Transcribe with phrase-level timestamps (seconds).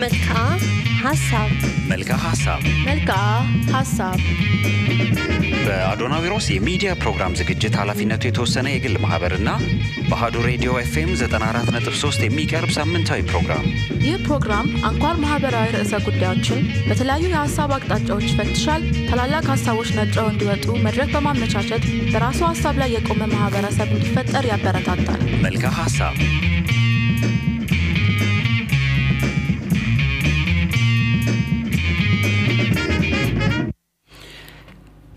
[0.00, 0.38] መልክዓ
[1.02, 1.50] ሀሳብ
[1.90, 3.16] መልክዓ ሀሳብ መልክዓ
[3.74, 4.18] ሀሳብ
[5.66, 9.50] በአዶናዊሮስ የሚዲያ ፕሮግራም ዝግጅት ኃላፊነቱ የተወሰነ የግል ማህበርና
[10.08, 13.64] በአሀዱ ሬዲዮ ኤፍኤም 94.3 የሚቀርብ ሳምንታዊ ፕሮግራም
[14.06, 21.10] ይህ ፕሮግራም አንኳር ማህበራዊ ርዕሰ ጉዳዮችን በተለያዩ የሀሳብ አቅጣጫዎች ይፈትሻል። ታላላቅ ሀሳቦች ነጥረው እንዲወጡ መድረክ
[21.16, 26.16] በማመቻቸት በራሱ ሀሳብ ላይ የቆመ ማህበረሰብ እንዲፈጠር ያበረታታል። መልክዓ ሀሳብ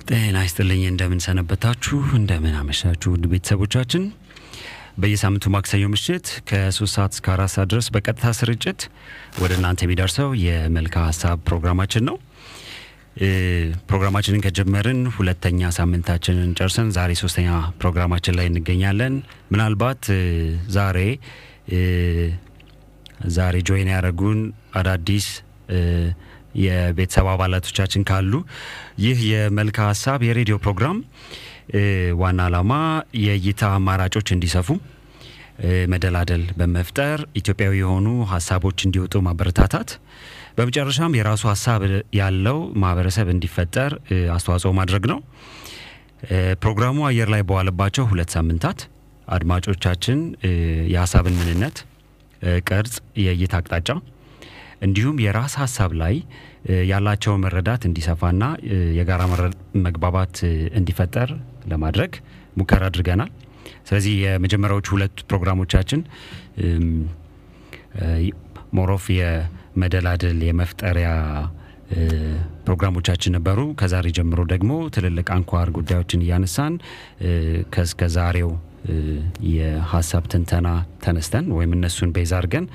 [0.09, 1.98] ጤና ይስጥልኝ። እንደምን ሰነበታችሁ?
[2.18, 3.09] እንደምን አመሻችሁ?
[3.13, 4.04] ውድ ቤተሰቦቻችን
[5.02, 8.80] በየሳምንቱ ማክሰኞ ምሽት ከሶስት ሰዓት እስከ አራት ሰዓት ድረስ በቀጥታ ስርጭት
[9.41, 12.18] ወደ እናንተ የሚደርሰው የመልክዓ ሀሳብ ፕሮግራማችን ነው።
[13.90, 17.49] ፕሮግራማችንን ከጀመርን ሁለተኛ ሳምንታችንን ጨርሰን ዛሬ ሶስተኛ
[17.82, 19.16] ፕሮግራማችን ላይ እንገኛለን።
[19.54, 20.04] ምናልባት
[20.77, 20.98] ዛሬ
[23.38, 24.41] ዛሬ ጆይን ያደረጉን
[24.80, 25.27] አዳዲስ
[26.62, 28.34] የቤተሰብ አባላቶቻችን ካሉ
[29.04, 30.98] ይህ የመልክዓ ሀሳብ የሬዲዮ ፕሮግራም
[32.21, 32.74] ዋና ዓላማ
[33.24, 34.70] የእይታ አማራጮች እንዲሰፉ
[35.91, 39.90] መደላደል በመፍጠር ኢትዮጵያዊ የሆኑ ሀሳቦች እንዲወጡ ማበረታታት
[40.57, 41.82] በመጨረሻም የራሱ ሀሳብ
[42.20, 43.91] ያለው ማህበረሰብ እንዲፈጠር
[44.35, 45.20] አስተዋጽኦ ማድረግ ነው።
[46.63, 48.79] ፕሮግራሙ አየር ላይ በዋለባቸው ሁለት ሳምንታት
[49.27, 50.20] አድማጮቻችን
[50.93, 51.77] የሀሳብን ምንነት፣
[52.68, 53.90] ቅርጽ፣ የእይታ አቅጣጫ
[54.82, 56.16] እንዲሁም የራስ ሀሳብ ላይ
[56.91, 58.44] ያላቸውን መረዳት እንዲሰፋና
[58.98, 59.21] የጋራ
[59.86, 60.36] መግባባት
[60.80, 61.30] እንዲፈጠር
[61.71, 62.12] ለማድረግ
[62.58, 63.32] ሙከራ አድርገናል።
[63.88, 66.02] ስለዚህ የመጀመሪያዎቹ ሁለት ፕሮግራሞቻችን
[68.74, 71.09] ሞሮፍ የመደላድል የመፍጠሪያ
[72.66, 76.74] ፕሮግራሞቻችን ነበሩ። ከዛሬ ጀምሮ ደግሞ ትልልቅ አንኳር ጉዳዮችን እያነሳን
[77.74, 78.52] ከእስከ ዛሬው
[79.50, 80.68] የሀሳብ ትንተና
[81.03, 82.66] ተነስተን ወይም እነሱን ቤዛ አድርገን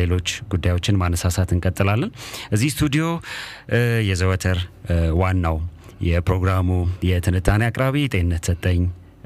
[0.00, 2.10] ሌሎች ጉዳዮችን ማነሳሳት እንቀጥላለን።
[2.54, 3.04] እዚህ ስቱዲዮ
[4.08, 4.58] የዘወትር
[5.20, 5.58] ዋናው
[6.06, 6.68] የፕሮግራሙ
[7.08, 8.80] የትንታኔ አቅራቢ ጤንነት ሰጠኝ፣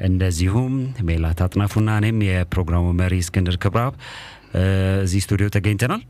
[0.09, 0.75] እንደዚሁም
[1.07, 3.95] ሜላት አጥናፉና እኔም የፕሮግራሙ መሪ እስክንድር ክብራብ
[5.03, 6.03] እዚህ ስቱዲዮ ተገኝተናል።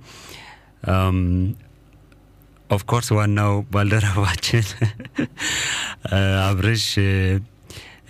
[2.71, 4.67] of course ዋናው ባልደረባችን
[6.49, 6.85] አብርሽ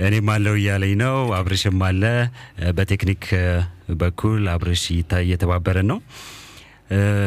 [0.06, 2.02] እኔም አለው እያለኝ ነው። አብርሽም አለ
[2.76, 3.24] በቴክኒክ
[4.00, 4.82] በኩል አብርሽ
[5.20, 5.98] እየተባበረን ነው።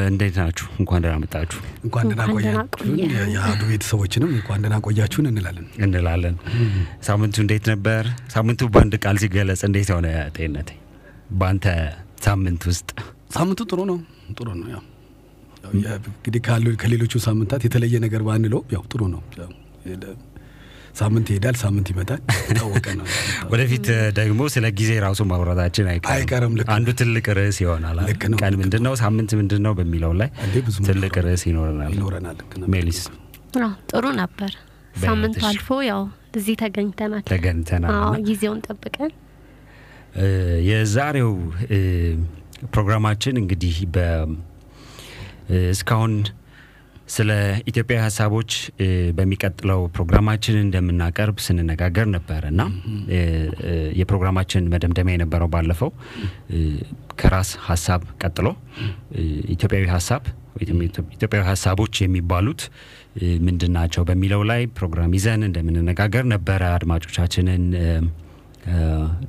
[0.09, 0.67] እንዴት ናችሁ?
[0.81, 2.95] እንኳን ደህና መጣችሁ። እንኳን ደህና ቆያችሁን።
[3.33, 6.35] የአህዱ ቤተሰቦችንም እንኳን ደህና ቆያችሁን እንላለን እንላለን።
[7.07, 8.03] ሳምንቱ እንዴት ነበር?
[8.33, 10.07] ሳምንቱ በአንድ ቃል ሲገለጽ እንዴት የሆነ
[10.37, 10.71] ጤንነት
[11.33, 11.65] በአንተ
[12.25, 12.89] ሳምንት ውስጥ?
[13.35, 13.99] ሳምንቱ ጥሩ ነው፣
[14.37, 14.81] ጥሩ ነው። ያው
[15.73, 19.21] እንግዲህ ካሉ ከሌሎቹ ሳምንታት የተለየ ነገር ባንለው ያው ጥሩ ነው።
[20.95, 22.21] ሳምንት ይሄዳል፣ ሳምንት ይመጣል።
[22.53, 23.05] ታወቀ ነው።
[23.53, 23.87] ወደፊት
[24.19, 27.99] ደግሞ ስለ ጊዜ ራሱ ማውራታችን አይቀርም። ልክ አንዱ ትልቅ ርዕስ ይሆናል።
[28.41, 30.29] ቀን ምንድን ነው፣ ሳምንት ምንድን ነው በሚለው ላይ
[30.89, 31.95] ትልቅ ርዕስ ይኖረናል።
[32.73, 33.01] ሜሊስ
[33.59, 34.51] አዎ፣ ጥሩ ነበር።
[35.01, 36.01] ሳምንቱ አልፎ ያው
[36.37, 37.93] እዚህ ተገኝተናል። ተገኝተናል
[38.27, 39.11] ጊዜውን ጠብቀን
[40.69, 41.31] የዛሬው
[42.71, 43.99] ፕሮግራማችን እንግዲህ በ
[45.71, 46.13] እስካሁን
[47.11, 47.29] ስለ
[47.69, 48.51] ኢትዮጵያዊ ሀሳቦች
[49.17, 52.61] በሚቀጥለው ፕሮግራማችን እንደምናቀርብ ስንነጋገር ነበር እና
[53.99, 55.89] የፕሮግራማችን መደምደሚያ የነበረው ባለፈው
[57.21, 58.47] ከራስ ሀሳብ ቀጥሎ
[59.55, 60.23] ኢትዮጵያዊ ሀሳብ
[61.13, 62.61] ኢትዮጵያዊ ሀሳቦች የሚባሉት
[63.45, 67.63] ምንድን ናቸው በሚለው ላይ ፕሮግራም ይዘን እንደምንነጋገር ነበረ አድማጮቻችንን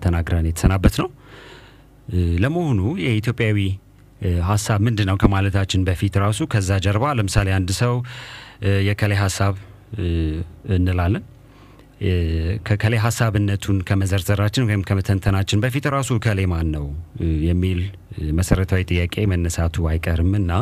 [0.05, 1.09] ተናግረን የተሰናበት ነው።
[2.43, 3.59] ለመሆኑ የኢትዮጵያዊ
[4.49, 7.95] ሀሳብ ምንድን ነው ከማለታችን በፊት ራሱ ከዛ ጀርባ ለምሳሌ አንድ ሰው
[8.89, 9.55] የከላይ ሀሳብ
[10.77, 11.25] እንላለን።
[12.69, 16.87] ከከላይ ሀሳብነቱን ከመዘርዘራችን ወይም ከመተንተናችን በፊት ራሱ ከሌ ማን ነው
[17.49, 17.81] የሚል
[18.39, 20.53] መሰረታዊ ጥያቄ መነሳቱ አይቀርም እና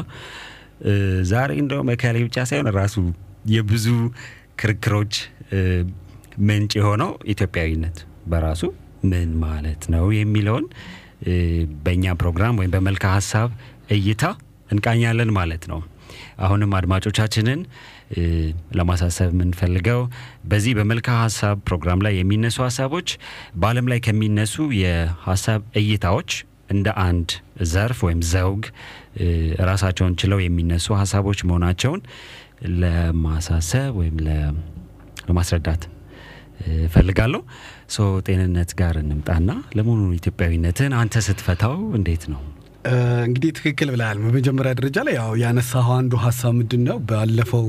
[1.30, 2.96] ዛሬ እንደውም ከሌ ብቻ ሳይሆን ራሱ
[3.54, 3.86] የብዙ
[4.60, 5.14] ክርክሮች
[6.48, 7.98] ምንጭ የሆነው ኢትዮጵያዊነት
[8.32, 8.62] በራሱ
[9.10, 10.66] ምን ማለት ነው የሚለውን
[11.84, 13.48] በእኛ ፕሮግራም ወይም በመልክዓ ሀሳብ
[13.96, 14.22] እይታ
[14.70, 15.80] እንቃኛለን ማለት ነው።
[16.38, 17.60] አሁንም አድማጮቻችንን
[18.78, 20.00] ለማሳሰብ የምንፈልገው
[20.44, 23.08] በዚህ በመልክዓ ሀሳብ ፕሮግራም ላይ የሚነሱ ሀሳቦች
[23.56, 26.30] በዓለም ላይ ከሚነሱ የሀሳብ እይታዎች
[26.70, 27.30] እንደ አንድ
[27.70, 28.64] ዘርፍ ወይም ዘውግ
[29.70, 32.02] ራሳቸውን ችለው የሚነሱ ሀሳቦች መሆናቸውን
[32.80, 35.82] ለማሳሰብ ወይም ለማስረዳት
[36.84, 37.40] እፈልጋለሁ።
[37.90, 42.40] so ጤንነት ጋር እንምጣና ለመሆኑ ኢትዮጵያዊነትን አንተ ስትፈታው እንዴት ነው?
[43.24, 47.66] እንግዲህ ትክክል ብለሃል። በመጀመሪያ ደረጃ ላይ ያው ያነሳኸው አንዱ ሀሳብ ምንድን ነው፣ ባለፈው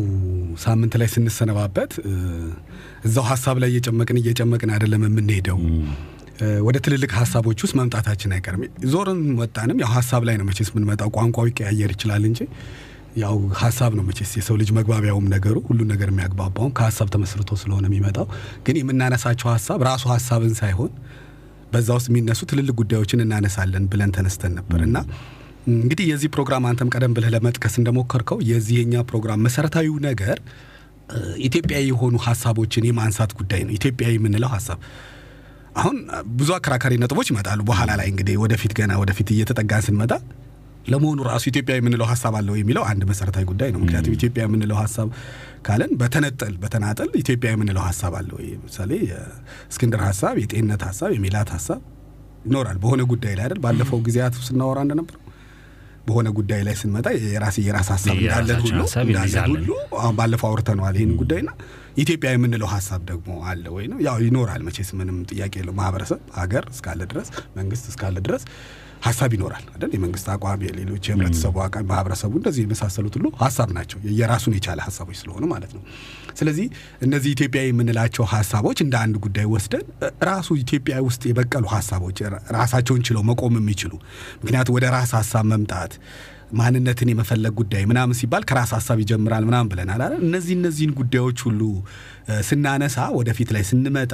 [0.63, 1.91] ሳምንት ላይ ስንሰነባበት
[3.06, 5.59] እዛው ሀሳብ ላይ እየጨመቅን እየጨመቅን አይደለም የምንሄደው
[6.65, 11.45] ወደ ትልልቅ ሀሳቦች ውስጥ መምጣታችን አይቀርም። ዞርን ወጣንም ያው ሀሳብ ላይ ነው መቼስ የምንመጣው። ቋንቋው
[11.50, 12.39] ይቀያየር ይችላል እንጂ
[13.16, 18.28] ያው ሀሳብ ነው መቼስ የሰው ልጅ መግባቢያውም ነገሩ ሁሉን ነገር የሚያግባባውም ከሀሳብ ተመስርቶ ስለሆነ የሚመጣው
[18.68, 20.92] ግን የምናነሳቸው ሀሳብ ራሱ ሀሳብን ሳይሆን
[21.74, 24.98] በዛ ውስጥ የሚነሱ ትልልቅ ጉዳዮችን እናነሳለን ብለን ተነስተን ነበር እና
[25.74, 30.38] እንግዲህ የዚህ ፕሮግራም አንተም ቀደም ብለህ ለመጥቀስ እንደሞከርከው የዚህ የኛ ፕሮግራም መሰረታዊው ነገር
[31.46, 34.80] ኢትዮጵያዊ የሆኑ ሀሳቦችን የማንሳት ጉዳይ ነው። ኢትዮጵያዊ የምንለው ሀሳብ
[35.75, 35.98] አሁን
[36.38, 40.14] ብዙ አከራካሪ ነጥቦች ይመጣሉ። በኋላ ላይ እንግዲህ ወደፊት ገና ወደፊት እየተጠጋን ስንመጣ
[40.88, 45.10] ለመሆኑ ራሱ ኢትዮጵያ የምንለው ሀሳብ አለው የሚለው አንድ መሰረታዊ ጉዳይ ነው። ምክንያቱም ኢትዮጵያ የምንለው ሀሳብ
[45.62, 51.81] ካለን በተነጠል በተናጠል ኢትዮጵያ የምንለው ሀሳብ አለው። ለምሳሌ የእስክንድር ሀሳብ፣ የጤንነት ሀሳብ፣ የሚላት ሀሳብ
[52.45, 53.60] ይኖራል በሆነ ጉዳይ ላይ አይደል?
[53.66, 55.18] ባለፈው ጊዜያት ስናወራ እንደነበረው
[56.06, 59.69] በሆነ ጉዳይ ላይ ስንመጣ የራስ የራስ ሀሳብ እንዳለን ሁሉ እንዳለን ሁሉ
[60.18, 61.50] ባለፈው አውርተነዋል ይህን ጉዳይና
[61.98, 66.66] ኢትዮጵያ የምንለው ሀሳብ ደግሞ አለ ወይ ነው ያው ይኖራል። መቼስ ምንም ጥያቄ የለው። ማህበረሰብ ሀገር
[66.74, 68.44] እስካለ ድረስ መንግስት እስካለ ድረስ
[69.01, 69.92] ሀሳብ ይኖራል አይደል?
[69.95, 75.44] የመንግስት አቋም፣ የሌሎች የህብረተሰቡ አቋም፣ ማህበረሰቡ እንደዚህ የመሳሰሉት ሁሉ ሀሳብ ናቸው። የራሱን የቻለ ሀሳቦች ስለሆኑ
[75.53, 75.83] ማለት ነው።
[76.36, 76.68] ስለዚህ
[77.06, 79.86] እነዚህ ኢትዮጵያ የምንላቸው ሀሳቦች እንደ አንድ ጉዳይ ወስደን
[80.30, 82.19] ራሱ ኢትዮጵያ ውስጥ የበቀሉ ሀሳቦች
[82.57, 83.94] ራሳቸውን ችለው መቆም የሚችሉ
[84.44, 85.94] ምክንያቱም ወደ ራስ ሀሳብ መምጣት
[86.54, 90.21] ማንነትን የመፈለግ ጉዳይ ምናምን ሲባል ከራስ ሀሳብ ይጀምራል ምናምን ብለናል አይደል?
[90.27, 91.62] እነዚህ እነዚህን ጉዳዮች ሁሉ
[92.45, 94.13] ስናነሳ ወደፊት ላይ ስንመጣ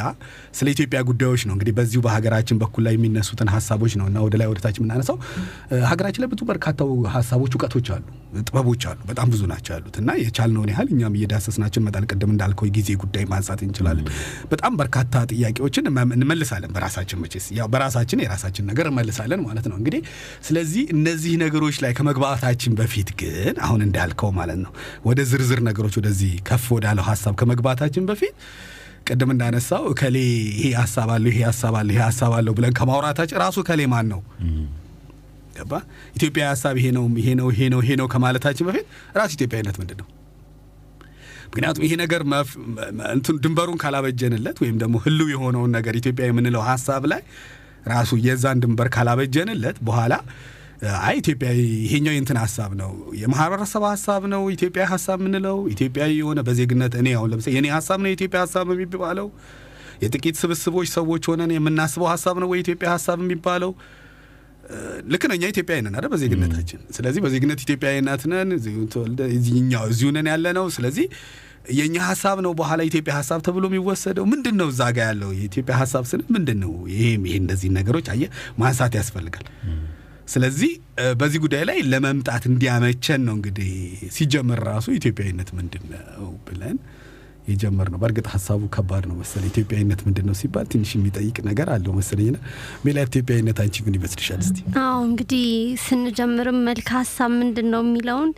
[0.57, 4.47] ስለ ኢትዮጵያ ጉዳዮች ነው እንግዲህ በዚሁ በሀገራችን በኩል ላይ የሚነሱትን ሀሳቦች ነው እና ወደ ላይ
[4.51, 5.17] ወደታች የምናነሳው።
[5.89, 6.79] ሀገራችን ላይ ብዙ በርካታ
[7.15, 8.03] ሀሳቦች፣ እውቀቶች አሉ፣
[8.41, 12.89] ጥበቦች አሉ፣ በጣም ብዙ ናቸው ያሉት እና የቻልነውን ያህል እኛም እየዳሰስናቸው እንመጣለን። ቅድም እንዳልከው የጊዜ
[13.03, 14.07] ጉዳይ ማንሳት እንችላለን።
[14.51, 14.95] በጣም በርካታ
[15.31, 15.85] ጥያቄዎችን
[16.17, 20.01] እንመልሳለን በራሳችን መቼስ ያው በራሳችን የራሳችን ነገር እንመልሳለን ማለት ነው እንግዲህ
[20.47, 24.71] ስለዚህ እነዚህ ነገሮች ላይ ከመግባታችን በፊት ግን አሁን እንዳልከው ማለት ነው
[25.07, 28.35] ወደ ዝርዝር ነገሮች ወደዚህ ከፍ ወዳለው ሀሳብ ከመግባታችን በፊት
[29.07, 30.17] ቅድም እንዳነሳው እከሌ
[30.55, 34.21] ይሄ ሀሳብ አለው ይሄ ሀሳብ አለው ይሄ ሀሳብ ብለን ከማውራታችን ራሱ እከሌ ማን ነው
[35.57, 35.73] ገባ
[36.15, 39.97] ኢትዮጵያ ሀሳብ ይሄ ነው ይሄ ነው ይሄ ነው ይሄ ነው ከማለታችን በፊት ራሱ ኢትዮጵያዊነት ምንድን
[40.01, 40.07] ነው?
[41.47, 42.21] ምክንያቱም ይሄ ነገር
[43.43, 47.21] ድንበሩን ካላበጀንለት ወይም ደግሞ ህልው የሆነውን ነገር ኢትዮጵያ የምንለው ሀሳብ ላይ
[47.87, 50.13] ራሱ የዛን ድንበር ካላበጀንለት በኋላ
[50.99, 51.49] አይ ኢትዮጵያ
[51.83, 52.91] ይሄኛው የእንትን ሀሳብ ነው
[53.21, 58.09] የማህበረሰብ ሀሳብ ነው ኢትዮጵያ ሀሳብ የምንለው ኢትዮጵያዊ የሆነ በዜግነት እኔ አሁን ለምሳሌ የኔ ሀሳብ ነው
[58.11, 59.29] የኢትዮጵያ ሀሳብ የሚባለው
[60.03, 63.71] የጥቂት ስብስቦች ሰዎች ሆነን የምናስበው ሀሳብ ነው ወይ ኢትዮጵያ ሀሳብ የሚባለው
[65.11, 68.23] ልክ ነው። እኛ ኢትዮጵያዊ ነን በዜግነታችን። ስለዚህ በዜግነት ኢትዮጵያዊ ናት
[70.27, 71.05] ያለ ነው። ስለዚህ
[71.77, 74.67] የእኛ ሀሳብ ነው በኋላ የኢትዮጵያ ሀሳብ ተብሎ የሚወሰደው ምንድን ነው?
[74.73, 76.73] እዛ ጋ ያለው የኢትዮጵያ ሀሳብ ስን ምንድን ነው?
[76.93, 77.01] ይሄ
[77.39, 78.29] እነዚህ ነገሮች አየህ
[78.59, 79.47] ማንሳት ያስፈልጋል።
[80.27, 80.71] ስለዚህ
[81.17, 83.71] በዚህ ጉዳይ ላይ ለመምጣት እንዲያመቸን ነው እንግዲህ
[84.15, 86.77] ሲጀመር ራሱ ኢትዮጵያዊነት ምንድን ነው ብለን
[87.47, 91.93] የጀመር ነው። በእርግጥ ሀሳቡ ከባድ ነው መሰለኝ። ኢትዮጵያዊነት ምንድን ነው ሲባል ትንሽ የሚጠይቅ ነገር አለው
[91.97, 92.37] መሰለኝና
[92.85, 94.41] ሜላ ኢትዮጵያዊነት አንቺ ምን ይመስልሻል?
[94.45, 95.45] እስቲ አዎ እንግዲህ
[95.85, 98.31] ስንጀምርም መልክ ሀሳብ ምንድን ነው የሚለውን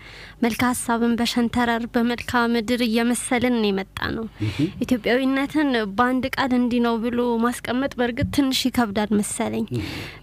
[0.43, 4.25] መልክ ሀሳብን በሸንተረር በመልካ ምድር እየመሰልን የመጣ ነው።
[4.85, 9.65] ኢትዮጵያዊነትን በአንድ ቃል እንዲህ ነው ብሎ ማስቀመጥ በእርግጥ ትንሽ ይከብዳል መሰለኝ።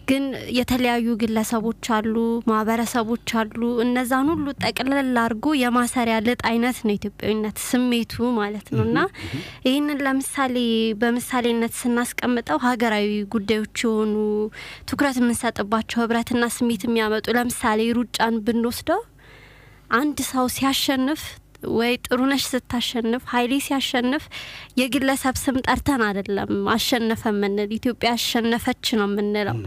[0.08, 0.24] ግን
[0.56, 2.14] የተለያዩ ግለሰቦች አሉ፣
[2.50, 8.98] ማህበረሰቦች አሉ። እነዛን ሁሉ ጠቅለል አድርጎ የማሰሪያ ልጥ አይነት ነው ኢትዮጵያዊነት ስሜቱ ማለት ነው። እና
[9.66, 10.56] ይህንን ለምሳሌ
[11.00, 14.14] በምሳሌነት ስናስቀምጠው ሀገራዊ ጉዳዮች የሆኑ
[14.90, 19.02] ትኩረት የምንሰጥባቸው ህብረትና ስሜት የሚያመጡ ለምሳሌ ሩጫን ብንወስደው
[19.96, 21.20] አንድ ሰው ሲያሸንፍ
[21.76, 24.24] ወይ ጥሩነሽ ስታሸንፍ ኃይሌ ሲያሸንፍ
[24.80, 29.58] የግለሰብ ስም ጠርተን አይደለም አሸነፈ የምንል ኢትዮጵያ አሸነፈች ነው የምንለው።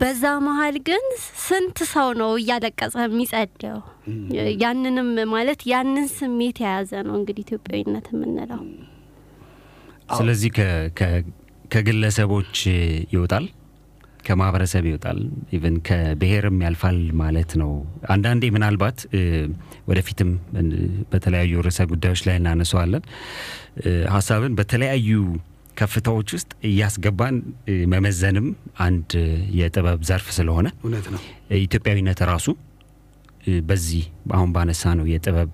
[0.00, 1.04] በዛ መሀል ግን
[1.44, 3.78] ስንት ሰው ነው እያለቀሰ የሚጸደው?
[4.62, 8.62] ያንንም ማለት ያንን ስሜት የያዘ ነው እንግዲህ ኢትዮጵያዊነት የምንለው።
[10.16, 10.50] ስለዚህ
[11.72, 12.56] ከግለሰቦች
[13.14, 13.44] ይወጣል
[14.24, 15.18] ከማህበረሰብ ይወጣል፣
[15.56, 17.70] even ከብሔርም ያልፋል ማለት ነው።
[18.08, 18.98] አንዳንዴ ምናልባት
[19.88, 20.30] ወደፊትም
[21.12, 23.04] በተለያዩ ርዕሰ ጉዳዮች ላይ እናነሰዋለን።
[24.14, 25.10] ሀሳብን በተለያዩ
[25.76, 27.36] ከፍታዎች ውስጥ እያስገባን
[27.92, 28.46] መመዘንም
[28.86, 29.10] አንድ
[29.58, 31.20] የጥበብ ዘርፍ ስለሆነ እውነት ነው።
[31.62, 32.46] ኢትዮጵያዊነት ራሱ
[33.68, 34.02] በዚህ
[34.34, 35.50] አሁን ባነሳ ነው የጥበብ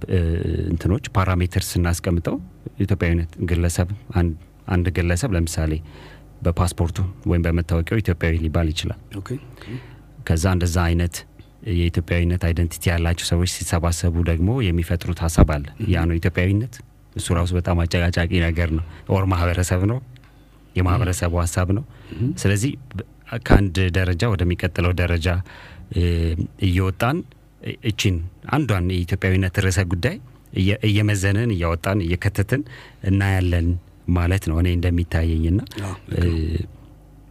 [0.73, 2.37] እንትኖች parameter ስናስቀምጠው
[2.81, 3.89] ኢትዮጵያዊነት ግለሰብ
[4.69, 5.73] አንድ ግለሰብ ለምሳሌ
[6.43, 6.99] በፓስፖርቱ
[7.31, 8.99] ወይም በመታወቂያው ኢትዮጵያዊ ሊባል ይችላል።
[10.29, 11.17] ከዛ እንደዛ አይነት
[11.75, 15.65] የኢትዮጵያዊነት identity ያላቸው ሰዎች ሲሰባሰቡ ደግሞ የሚፈጥሩት ሀሳብ አለ።
[15.95, 16.75] ያ ነው ኢትዮጵያዊነት።
[17.17, 19.99] እሱ ራሱ በጣም አጨቃጫቂ ነገር ነው። or ማህበረሰብ ነው፣
[20.77, 21.85] የማህበረሰቡ ሀሳብ ነው።
[22.43, 22.73] ስለዚህ
[23.43, 25.27] ከአንድ ደረጃ ወደሚቀጥለው ደረጃ
[26.67, 27.17] እየወጣን
[27.91, 28.17] እቺን
[28.51, 30.17] አንዷን የኢትዮጵያዊነት ርዕሰ ጉዳይ
[30.89, 32.63] እየመዘንን እያወጣን እየከተትን
[33.09, 33.67] እናያለን
[34.17, 35.61] ማለት ነው። እኔ እንደሚታየኝና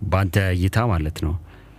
[0.03, 1.33] በአንተ እይታ ማለት ነው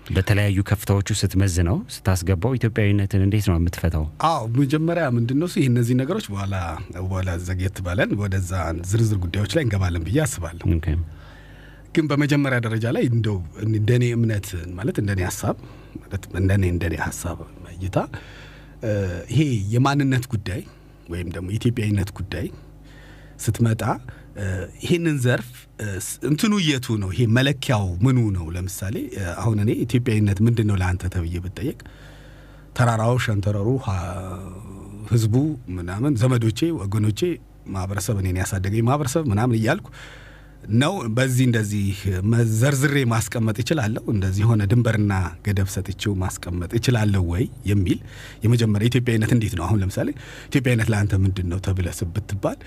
[0.08, 4.04] በተለያዩ ከፍታዎቹ ስትመዝነው ስታስገባው ኢትዮጵያዊነትን እንዴት ነው የምትፈታው?
[4.28, 6.54] አዎ መጀመሪያ ምንድን ነው ይህ እነዚህ ነገሮች በኋላ
[7.02, 8.52] በኋላ ዘግየት ባለን ወደዛ
[8.90, 10.66] ዝርዝር ጉዳዮች ላይ እንገባለን ብዬ አስባለሁ።
[11.94, 13.36] ግን በመጀመሪያ ደረጃ ላይ እንደው
[13.66, 15.56] እንደኔ እምነት ማለት እንደኔ ሀሳብ
[16.00, 17.38] ማለት እንደኔ እንደኔ ሀሳብ
[17.74, 17.96] እይታ
[19.32, 19.40] ይሄ
[19.74, 20.60] የማንነት ጉዳይ
[21.08, 22.46] ወይም ደግሞ የኢትዮጵያዊነት ጉዳይ
[23.40, 23.82] ስትመጣ
[24.82, 25.48] ይሄንን ዘርፍ
[26.28, 27.10] እንትኑ የቱ ነው?
[27.14, 28.46] ይሄ መለኪያው ምኑ ነው?
[28.54, 28.96] ለምሳሌ
[29.36, 31.78] አሁን እኔ ኢትዮጵያዊነት ምንድን ነው ለአንተ ተብዬ ብጠየቅ
[32.76, 33.68] ተራራው፣ ሸንተረሩ፣
[35.12, 35.34] ህዝቡ
[35.76, 37.20] ምናምን ዘመዶቼ፣ ወገኖቼ፣
[37.68, 39.86] ማህበረሰብ እኔን ያሳደገኝ ማህበረሰብ ምናምን እያልኩ
[40.74, 41.96] ነው። በዚህ እንደዚህ
[42.32, 45.12] መዘርዝሬ ማስቀመጥ እችላለሁ። እንደዚህ የሆነ ድንበርና
[45.46, 47.98] ገደብ ሰጥቼው ማስቀመጥ እችላለሁ ወይ የሚል
[48.44, 49.64] የመጀመሪያ ኢትዮጵያዊነት እንዴት ነው?
[49.66, 50.08] አሁን ለምሳሌ
[50.50, 52.58] ኢትዮጵያዊነት ለአንተ ምንድን ነው ተብለህ ብትባል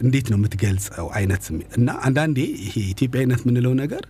[0.00, 4.04] እንዴት ነው የምትገልጸው አይነት ስሜት እና አንዳንዴ ይሄ ኢትዮጵያዊነት የምንለው ነገር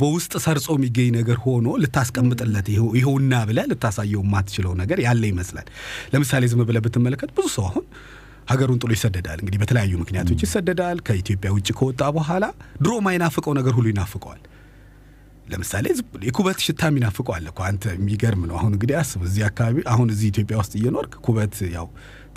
[0.00, 5.66] በውስጥ ሰርጾ የሚገኝ ነገር ሆኖ ልታስቀምጥለት ይኸው- ይኸውና ብለህ ልታሳየው የማትችለው ነገር ያለ ይመስላል።
[6.12, 7.84] ለምሳሌ ዝም ብለህ ብትመለከት ብዙ ሰው አሁን
[8.50, 12.44] ሀገሩን ጥሎ ይሰደዳል። እንግዲህ በተለያዩ ምክንያቶች ይሰደዳል። ከኢትዮጵያ ውጭ ከወጣ በኋላ
[12.82, 14.40] ድሮ ማይናፍቀው ነገር ሁሉ ይናፍቀዋል።
[15.46, 15.84] ለምሳሌ
[16.26, 20.56] የኩበት ሽታ የሚናፍቀው አለ አንተ። የሚገርም ነው። አሁን እንግዲህ አስብ፣ እዚህ አካባቢ አሁን እዚህ ኢትዮጵያ
[20.60, 21.86] ውስጥ እየኖርክ ኩበት ያው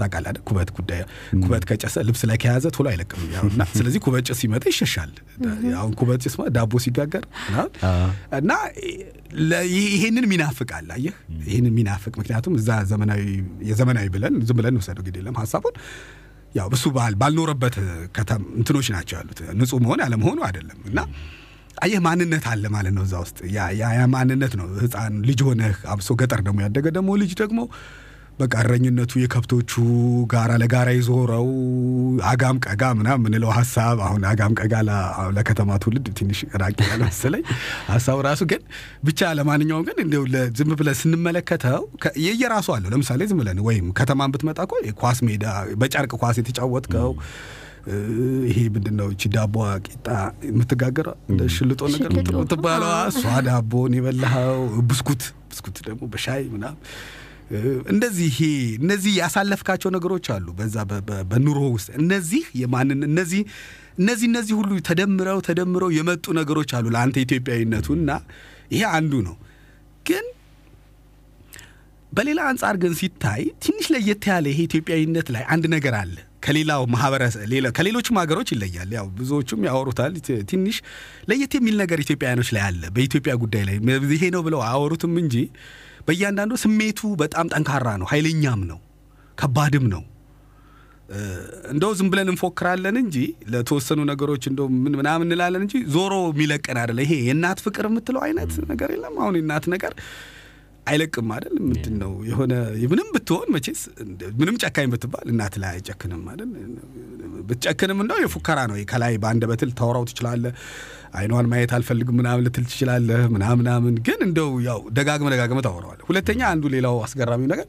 [0.03, 0.43] ታውቃለህ አይደል?
[0.47, 1.01] ኩበት ጉዳይ
[1.41, 5.11] ኩበት ከጨሰ ልብስ ላይ ከያዘ ቶሎ አይለቅም እና ስለዚህ ኩበት ጭስ ሲመጣ ይሸሻል።
[5.79, 7.25] አሁን ኩበት ጭስ ዳቦ ሲጋገር
[8.39, 8.51] እና
[9.75, 13.21] ይሄንን ሚናፍቃል። አየህ ይሄንን ሚናፍቅ ምክንያቱም እዛ ዘመናዊ
[13.69, 15.75] የዘመናዊ ብለን ዝም ብለን እንውሰደው ግድ የለም ሀሳቡን
[16.55, 17.75] ያው እሱ ባል ባልኖረበት
[18.17, 20.99] ከተም እንትኖች ናቸው ያሉት ንጹህ መሆን ያለመሆኑ አይደለም እና
[21.83, 23.37] አየህ ማንነት አለ ማለት ነው እዛ ውስጥ
[23.79, 27.59] ያ ማንነት ነው ህፃን ልጅ ሆነህ አብሶ ገጠር ደግሞ ያደገ ደግሞ ልጅ ደግሞ
[28.39, 29.71] በቃ እረኝነቱ የከብቶቹ
[30.31, 31.47] ጋራ ለጋራ የዞረው
[32.29, 34.73] አጋም ቀጋ ምናምን የምንለው ሀሳብ አሁን አጋም ቀጋ
[35.35, 37.43] ለከተማ ትውልድ ትንሽ ራቅ ያለ መሰለኝ
[37.89, 38.61] ሀሳቡ ራሱ ግን
[39.07, 41.81] ብቻ ለማንኛውም ግን እንደው ለ- ዝም ብለን ስንመለከተው
[42.25, 45.45] የየራሱ አለው ለምሳሌ ዝም ብለን ወይም ከተማን ብትመጣ እኮ የኳስ ሜዳ
[45.81, 47.11] በጨርቅ ኳስ የተጫወትከው
[48.49, 49.55] ይሄ ምንድን ነው እቺ ዳቦ
[49.87, 50.05] ቂጣ
[50.49, 54.59] የምትጋገረው እንደ ሽልጦ ነገር ሽልጦ። የምትባለው እሷ ዳቦን የበላኸው
[54.89, 56.79] ብስኩት ብስኩት ደግሞ በሻይ ምናምን
[57.93, 58.39] እንደዚህ ይሄ
[58.79, 60.75] እነዚህ ያሳለፍካቸው ነገሮች አሉ በዛ
[61.31, 63.41] በኑሮ ውስጥ እነዚህ የማንን እነዚህ
[63.99, 68.11] እነዚህ እነዚህ ሁሉ ተደምረው ተደምረው የመጡ ነገሮች አሉ ለአንተ ኢትዮጵያዊነቱ እና
[68.73, 69.35] ይሄ አንዱ ነው
[70.05, 70.25] ግን
[72.11, 77.41] በሌላ አንጻር ግን ሲታይ ትንሽ ለየት ያለ ይሄ ኢትዮጵያዊነት ላይ አንድ ነገር አለ። ከሌላው ማህበረሰብ
[77.77, 80.13] ከሌሎችም ሀገሮች ይለያል። ያው ብዙዎቹም ያወሩታል።
[80.51, 80.77] ትንሽ
[81.29, 83.77] ለየት የሚል ነገር ኢትዮጵያውያኖች ላይ አለ። በኢትዮጵያ ጉዳይ ላይ
[84.13, 85.35] ይሄ ነው ብለው አያወሩትም እንጂ
[86.07, 88.79] በእያንዳንዱ ስሜቱ በጣም ጠንካራ ነው፣ ኃይለኛም ነው፣
[89.37, 90.03] ከባድም ነው።
[91.71, 93.17] እንደው ዝም ብለን እንፎክራለን እንጂ
[93.53, 98.53] ለተወሰኑ ነገሮች እንደው ምን ምናምን እንላለን እንጂ ዞሮ የሚለቀን አይደለ። ይሄ የእናት ፍቅር የምትለው አይነት
[98.71, 99.93] ነገር የለም። አሁን የእናት ነገር
[100.87, 101.53] አይለቅም አይደል?
[101.65, 102.53] ምንድን ነው የሆነ
[102.91, 106.49] ምንም ብትሆን መቼስ እንደ- ምንም ጨካኝ ብትባል እናት ላይ አይጨክንም አይደል?
[107.47, 110.53] ብትጨክንም እንደው የፉከራ ነው። ከላይ በአንደበትህ ልታወራው ትችላለህ።
[111.13, 116.41] አይኗን ማየት አልፈልግም ምናምን ልትል ትችላለህ ምናምን ምናምን። ግን እንደው ያው ደጋግመ ደጋግመ ታወራዋለህ። ሁለተኛ
[116.51, 117.67] አንዱ ሌላው አስገራሚው ነገር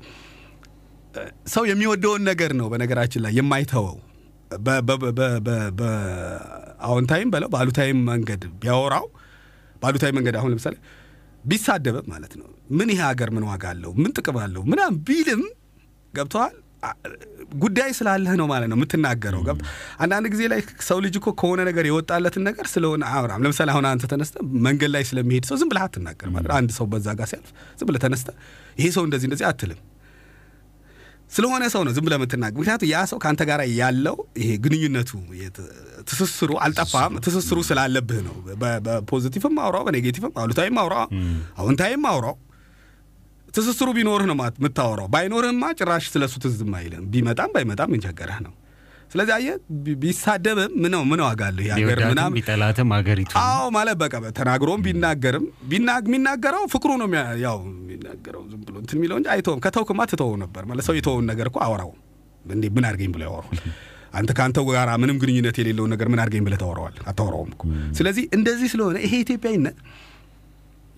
[1.52, 3.96] ሰው የሚወደውን ነገር ነው በነገራችን ላይ የማይተወው።
[5.78, 9.06] በአዎንታዊም በለው በአሉታዊም መንገድ ቢያወራው
[9.82, 10.74] በአሉታዊ መንገድ አሁን ለምሳሌ
[11.44, 13.92] ቢሳደብም ማለት ነው። ምን ይሄ ሀገር ምን ዋጋ አለው?
[14.02, 14.62] ምን ጥቅም አለው?
[14.72, 15.42] ምናምን ቢልም
[16.14, 16.54] ገብተዋል
[17.56, 19.64] ጉዳይ ስላለህ ነው ማለት ነው የምትናገረው። ገብቶ
[20.00, 24.10] አንዳንድ ጊዜ ላይ ሰው ልጅ እኮ ከሆነ ነገር የወጣለትን ነገር ስለሆነ አያወራም። ለምሳሌ አሁን አንተ
[24.12, 24.36] ተነስተ
[24.66, 27.50] መንገድ ላይ ስለሚሄድ ሰው ዝም ብለህ አትናገር ማለት አንድ ሰው በዛ ጋር ሲያልፍ
[27.80, 28.30] ዝም ብለህ ተነስተ
[28.78, 29.80] ይሄ ሰው እንደዚህ እንደዚህ አትልም
[31.32, 35.10] ስለሆነ ሰው ነው ዝም ብለህ የምትናገር። ምክንያቱም ያ ሰው ከአንተ ጋር ያለው ይሄ ግንኙነቱ
[36.10, 38.36] ትስስሩ አልጠፋም። ትስስሩ ስላለብህ ነው።
[38.86, 41.06] በፖዚቲቭም አውራው፣ በኔጌቲቭም አሉታዊም አውራው፣
[41.60, 42.36] አዎንታዊም አውራው
[43.54, 48.52] ትስስሩ ቢኖርህ ነው የምታወራው። ባይኖርህማ ጭራሽ ስለሱ ትዝም አይልም። ቢመጣም ባይመጣም ምን ቸገረህ ነው።
[49.10, 49.56] ስለዚህ አየህ
[50.02, 55.44] ቢሳደብም ምን ምን ዋጋ ቢወዳትም ምናምን ቢጠላትም ሀገሪቱ አዎ ማለት በቃ ተናግሮም ቢናገርም
[56.04, 57.08] የሚናገረው ፍቅሩ ነው
[57.42, 61.48] ያው የሚናገረው ዝም ብሎ እንትን የሚለው እንጂ አይተውም። ከተውክማ ትተወው ነበር ማለት ሰው የተወውን ነገር
[61.50, 61.92] እኮ አወራው
[62.44, 63.60] እንዴ ምን አድርገኝ ብሎ ያወራዋል።
[64.14, 67.62] አንተ ከአንተ ጋር ምንም ግንኙነት የሌለውን ነገር ምን አድርገኝ ብለህ ታወራዋል አታወራውም እኮ።
[67.98, 69.78] ስለዚህ እንደዚህ ስለሆነ ይሄ ኢትዮጵያዊነት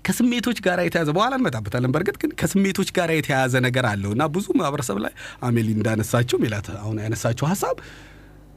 [0.07, 4.99] ከስሜቶች ጋር የተያዘ በኋላ እንመጣበታለን። በእርግጥ ግን ከስሜቶች ጋር የተያያዘ ነገር አለው እና ብዙ ማህበረሰብ
[5.05, 7.77] ላይ አሜሊ እንዳነሳቸው ሜላት አሁን ያነሳቸው ሀሳብ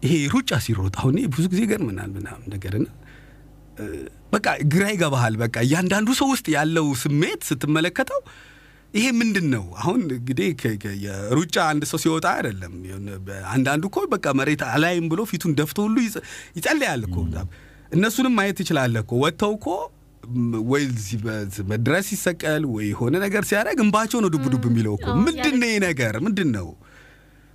[0.03, 2.87] ይሄ ሩጫ ሲሮጥ አሁን ብዙ ጊዜ ገርምናል ምናምን ነገርና
[4.33, 8.19] በቃ ግራ ይገባሃል። በቃ እያንዳንዱ ሰው ውስጥ ያለው ስሜት ስትመለከተው
[8.93, 9.63] ይሄ ምንድን ነው?
[9.81, 10.47] አሁን እንግዲህ
[11.03, 12.73] የሩጫ አንድ ሰው ሲወጣ አይደለም።
[13.53, 16.23] አንዳንዱ እኮ በቃ መሬት አላይም ብሎ ፊቱን ደፍቶ ሁሉ ይጸ-
[16.57, 17.17] ይጸልያል እኮ።
[17.95, 19.67] እነሱንም ማየት ትችላለህ እኮ ወጥተው እኮ
[20.71, 20.83] ወይ
[21.71, 25.77] መድረስ ሲሰቀል ወይ የሆነ ነገር ሲያደርግ እንባቸው ነው ዱብ ዱብ የሚለው እኮ። ምንድን ነው ይሄ
[25.87, 26.15] ነገር?
[26.25, 26.67] ምንድን ነው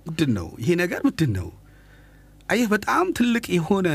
[0.05, 0.99] ምንድን ነው ይሄ ነገር?
[1.07, 1.47] ምንድን ነው?
[2.49, 3.87] አየህ በጣም ትልቅ የሆነ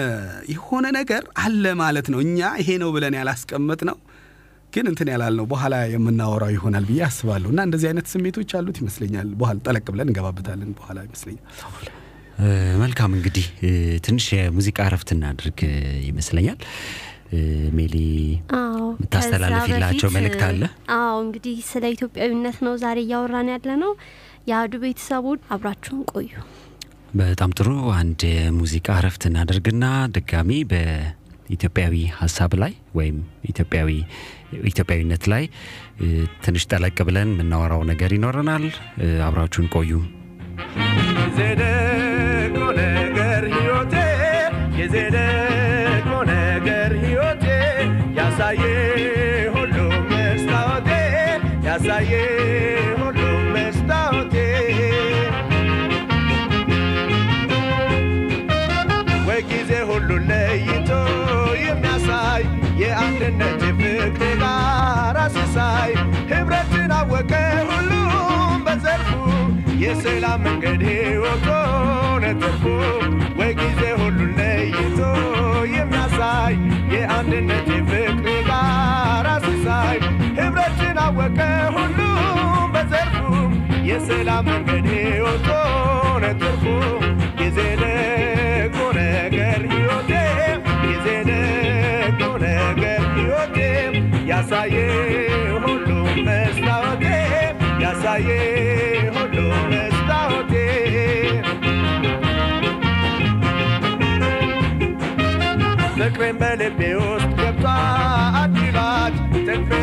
[0.53, 3.99] የሆነ ነገር አለ ማለት ነው። እኛ ይሄ ነው ብለን ያላስቀመጥ ነው
[4.73, 9.57] ግን እንትን ያላልነው በኋላ የምናወራው ይሆናል ብዬ አስባለሁ። እና እንደዚህ አይነት ስሜቶች አሉት ይመስለኛል። በኋላ
[9.67, 11.45] ጠለቅ ብለን እንገባበታለን በኋላ ይመስለኛል።
[12.83, 13.47] መልካም እንግዲህ
[14.05, 15.59] ትንሽ የሙዚቃ እረፍት እናድርግ
[16.07, 16.59] ይመስለኛል።
[17.77, 17.97] ሜሊ
[18.53, 20.63] የምታስተላልፊላቸው መልእክት አለ?
[20.97, 23.93] አዎ እንግዲህ ስለ ኢትዮጵያዊነት ነው ዛሬ እያወራን ያለ ነው።
[24.51, 26.31] የአህዱ ቤተሰቡን አብራችሁን ቆዩ።
[27.15, 29.85] በጣም ጥሩ። አንድ የሙዚቃ እረፍት እናደርግና
[30.15, 33.17] ድጋሚ በኢትዮጵያዊ ሀሳብ ላይ ወይም
[33.51, 33.91] ኢትዮጵያዊ
[34.69, 35.45] ኢትዮጵያዊነት ላይ
[36.45, 38.67] ትንሽ ጠለቅ ብለን የምናወራው ነገር ይኖረናል።
[39.27, 39.93] አብራችሁን ቆዩ።
[69.91, 70.43] የሰላም
[70.89, 71.47] ሕይወቶ
[72.23, 72.65] ነተርፉ
[73.39, 74.99] ወይ ጊዜ ሁሉ ለይቶ
[75.73, 76.55] የሚያሳይ
[76.95, 78.15] የአንድነት የፍቅር
[78.49, 79.99] ጋራ ሲሳይ
[80.39, 81.41] ህብረትን አወቀ
[81.77, 82.21] ሁሉም
[82.75, 83.19] በዘርፉ
[83.91, 85.49] የሰላም መንገድ ሕይወቶ
[86.25, 86.65] ነተርፉ
[87.41, 87.59] ጊዜ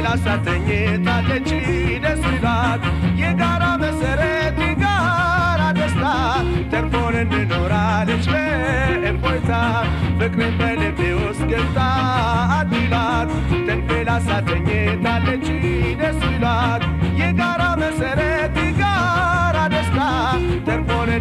[0.08, 1.50] ተንፌላ ሳተኝታለች
[2.04, 2.84] ደስ ይላት።
[3.22, 6.04] የጋራ መሰረት የጋራ ደስታ
[6.72, 9.52] ተርፎን እንኖራለች በእፎይታ።
[10.20, 11.80] ፍቅሬን በልቤ ውስጥ ገብታ
[12.58, 13.32] አዲላት
[13.68, 15.46] ተንፌላ ሳተኝታለች
[16.02, 16.86] ደስ ይላት።
[17.22, 20.00] የጋራ መሰረት የጋራ ደስታ
[20.70, 21.12] ተርፎን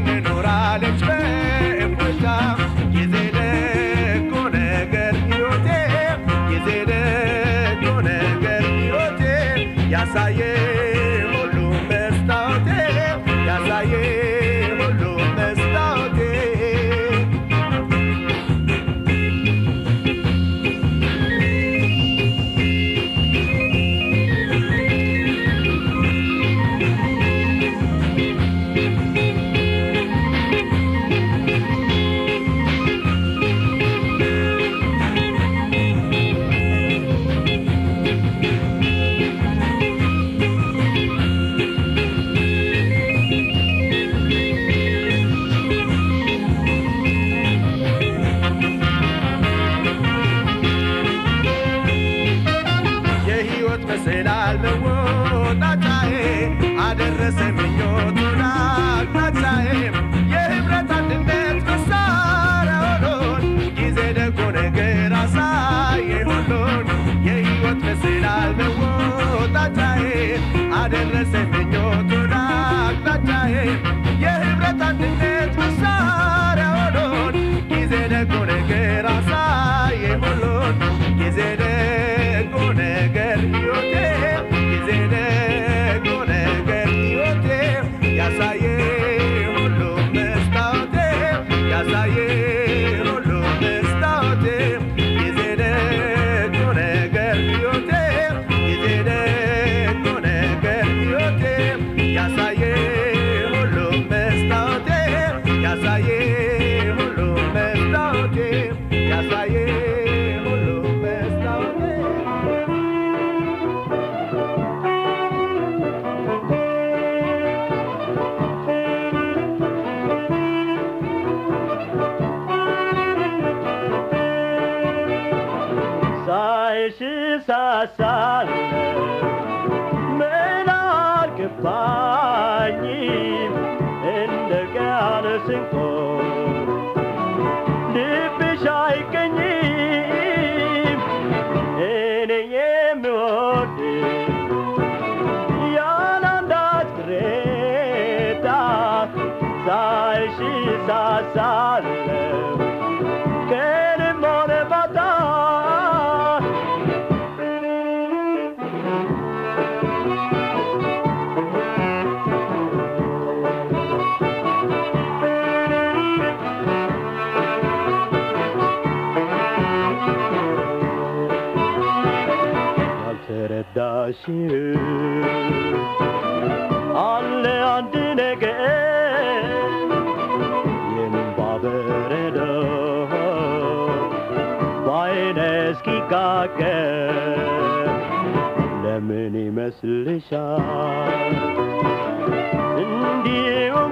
[135.37, 135.96] ቃል ስንቆ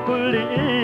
[0.07, 0.75] खुली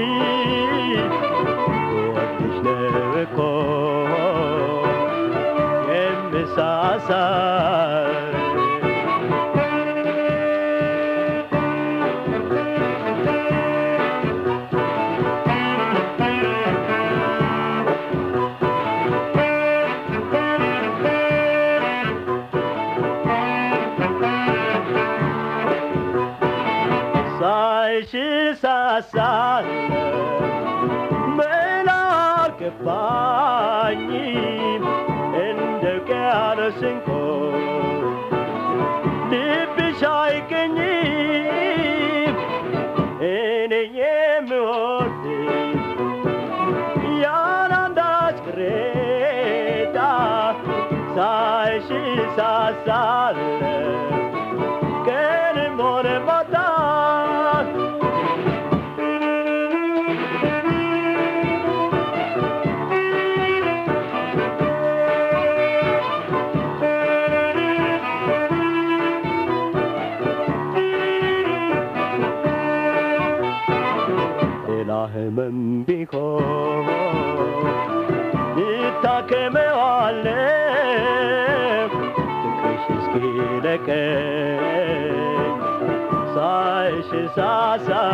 [87.34, 88.09] sa sa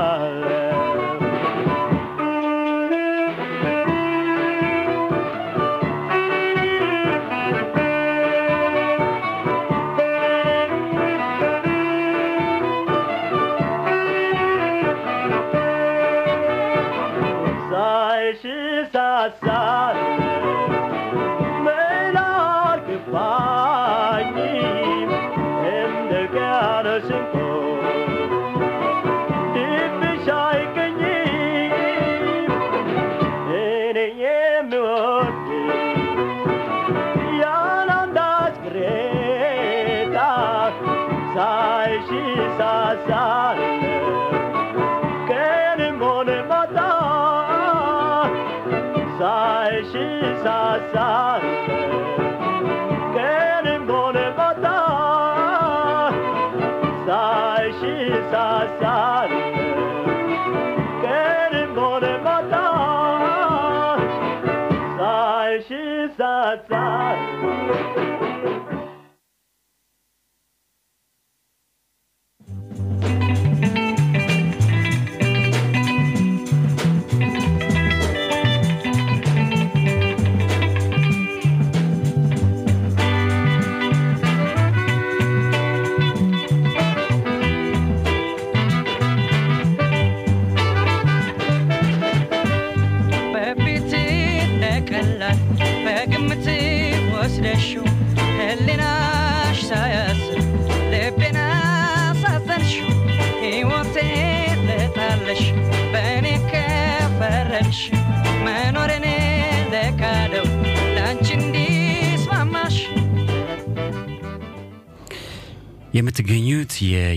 [50.93, 51.36] side.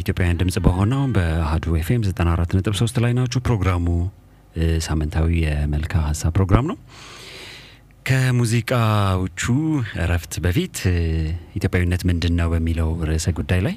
[0.10, 3.86] የኢትዮጵያውያን ድምጽ በሆነው በአህዱ ኤፍኤም 94.3 ላይ ናችሁ። ፕሮግራሙ
[4.86, 6.78] ሳምንታዊ የመልካ ሀሳብ ፕሮግራም ነው።
[8.10, 9.42] ከሙዚቃዎቹ
[10.04, 10.78] እረፍት በፊት
[11.58, 13.76] ኢትዮጵያዊነት ምንድን ነው በሚለው ርዕሰ ጉዳይ ላይ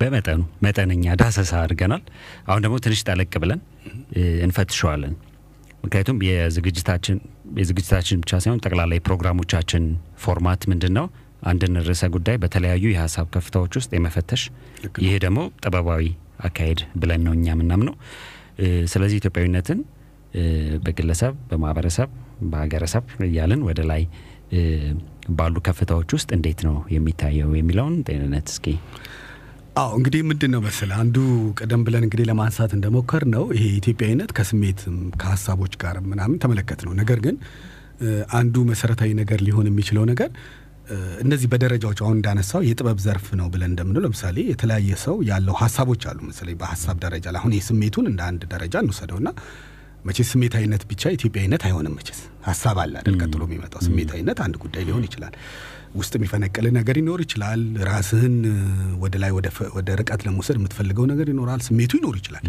[0.00, 2.02] በመጠኑ መጠነኛ ዳሰሳ አድርገናል።
[2.48, 3.60] አሁን ደግሞ ትንሽ ጠለቅ ብለን
[4.46, 5.14] እንፈትሸዋለን።
[5.84, 7.18] ምክንያቱም የዝግጅታችን
[7.58, 9.84] የዝግጅታችን ብቻ ሳይሆን ጠቅላላ የፕሮግራሞቻችን
[10.20, 11.06] format ምንድን ነው?
[11.42, 14.42] አንድን ርዕሰ ጉዳይ በተለያዩ የሀሳብ ከፍታዎች ውስጥ የመፈተሽ
[15.04, 16.02] ይሄ ደግሞ ጠበባዊ
[16.42, 17.94] አካሄድ ብለን ነው እኛ የምናምነው።
[18.92, 19.80] ስለዚህ ኢትዮጵያዊነትን
[20.84, 22.10] በግለሰብ፣ በማህበረሰብ፣
[22.50, 24.02] በሀገረሰብ እያልን ወደ ላይ
[25.32, 28.66] ባሉ ከፍታዎች ውስጥ እንዴት ነው የሚታየው የሚለውን ጤንነት እስኪ
[29.76, 31.16] አዎ እንግዲህ ምንድን ነው መሰለህ አንዱ
[31.60, 37.20] ቀደም ብለን እንግዲህ ለማንሳት እንደሞከር ነው ይሄ ኢትዮጵያዊነት ከስሜትም ከሀሳቦች ጋር ምናምን ተመለከት ነው። ነገር
[37.26, 37.36] ግን
[38.34, 40.30] አንዱ መሰረታዊ ነገር ሊሆን የሚችለው ነገር
[41.22, 46.18] እነዚህ በደረጃዎች አሁን እንዳነሳው የጥበብ ዘርፍ ነው ብለን እንደምንለው ለምሳሌ የተለያየ ሰው ያለው ሀሳቦች አሉ።
[46.28, 49.28] መሰለኝ በሀሳብ ደረጃ ላይ አሁን የስሜቱን እንደ አንድ ደረጃ እንውሰደውና
[50.04, 53.16] መቼስ ስሜታዊነት ብቻ ኢትዮጵያዊነት አይሆንም። መቼስ ሀሳብ አለ አይደል?
[53.22, 55.34] ቀጥሎ የሚመጣው ስሜታዊነት አንድ ጉዳይ ሊሆን ይችላል።
[55.94, 58.36] ውስጥ የሚፈነቅል ነገር ይኖር ይችላል። ራስህን
[59.02, 59.30] ወደ ላይ
[59.76, 62.44] ወደ ርቀት ለመውሰድ የምትፈልገው ነገር ይኖራል። ስሜቱ ይኖር ይችላል።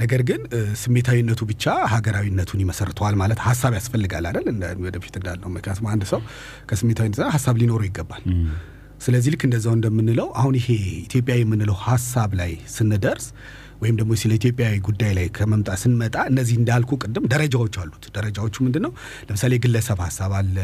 [0.00, 0.40] ነገር ግን
[0.82, 4.46] ስሜታዊነቱ ብቻ ሀገራዊነቱን ይመሰርተዋል ማለት ሀሳብ ያስፈልጋል አይደል?
[4.86, 6.22] ወደፊት እንዳለው ምክንያቱም አንድ ሰው
[6.70, 8.24] ከስሜታዊነት ሀሳብ ሊኖረው ይገባል።
[9.00, 10.68] ስለዚህ ልክ እንደዛው እንደምንለው አሁን ይሄ
[11.04, 13.26] ኢትዮጵያ የምንለው ሀሳብ ላይ ስንደርስ
[13.82, 18.82] ወይም ደግሞ ስለ ኢትዮጵያዊ ጉዳይ ላይ ከመምጣት ስንመጣ እነዚህ እንዳልኩ ቅድም ደረጃዎች አሉት። ደረጃዎቹ ምንድን
[18.86, 18.92] ነው?
[19.28, 20.56] ለምሳሌ የግለሰብ ሀሳብ አለ።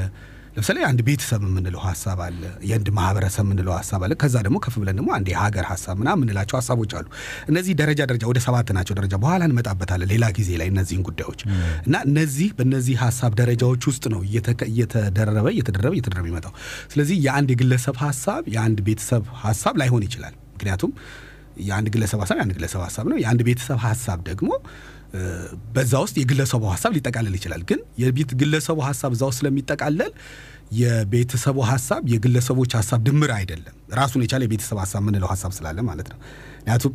[0.56, 2.38] ለምሳሌ አንድ ቤተሰብ የምንለው ሀሳብ አለ።
[2.68, 6.56] የአንድ ማህበረሰብ የምንለው ሀሳብ አለ። ከዛ ደግሞ ከፍ ብለን ደግሞ አንድ የሀገር ሀሳብ ምናምን የምንላቸው
[6.58, 7.06] ሀሳቦች አሉ።
[7.50, 11.42] እነዚህ ደረጃ ደረጃ ወደ ሰባት ናቸው። ደረጃ በኋላ እንመጣበታለን ሌላ ጊዜ ላይ እነዚህን ጉዳዮች
[11.86, 16.54] እና እነዚህ በእነዚህ ሀሳብ ደረጃዎች ውስጥ ነው እየተደረበ እየተደረበ እየተደረበ የሚመጣው።
[16.92, 20.92] ስለዚህ የአንድ የግለሰብ ሀሳብ የአንድ ቤተሰብ ሀሳብ ላይሆን ይችላል። ምክንያቱም
[21.62, 24.50] የአንድ ግለሰብ ሀሳብ የአንድ ግለሰብ ሀሳብ ነው። የአንድ ቤተሰብ ሀሳብ ደግሞ
[25.74, 30.12] በዛ ውስጥ የግለሰቡ ሀሳብ ሊጠቃለል ይችላል። ግን የቤት ግለሰቡ ሀሳብ እዛ ውስጥ ስለሚጠቃለል
[30.76, 36.18] የቤተሰቡ ሀሳብ የግለሰቦች ሀሳብ ድምር አይደለም። ራሱን የቻለ የቤተሰብ ሀሳብ የምንለው ሀሳብ ስላለ ማለት ነው።
[36.58, 36.92] ምክንያቱም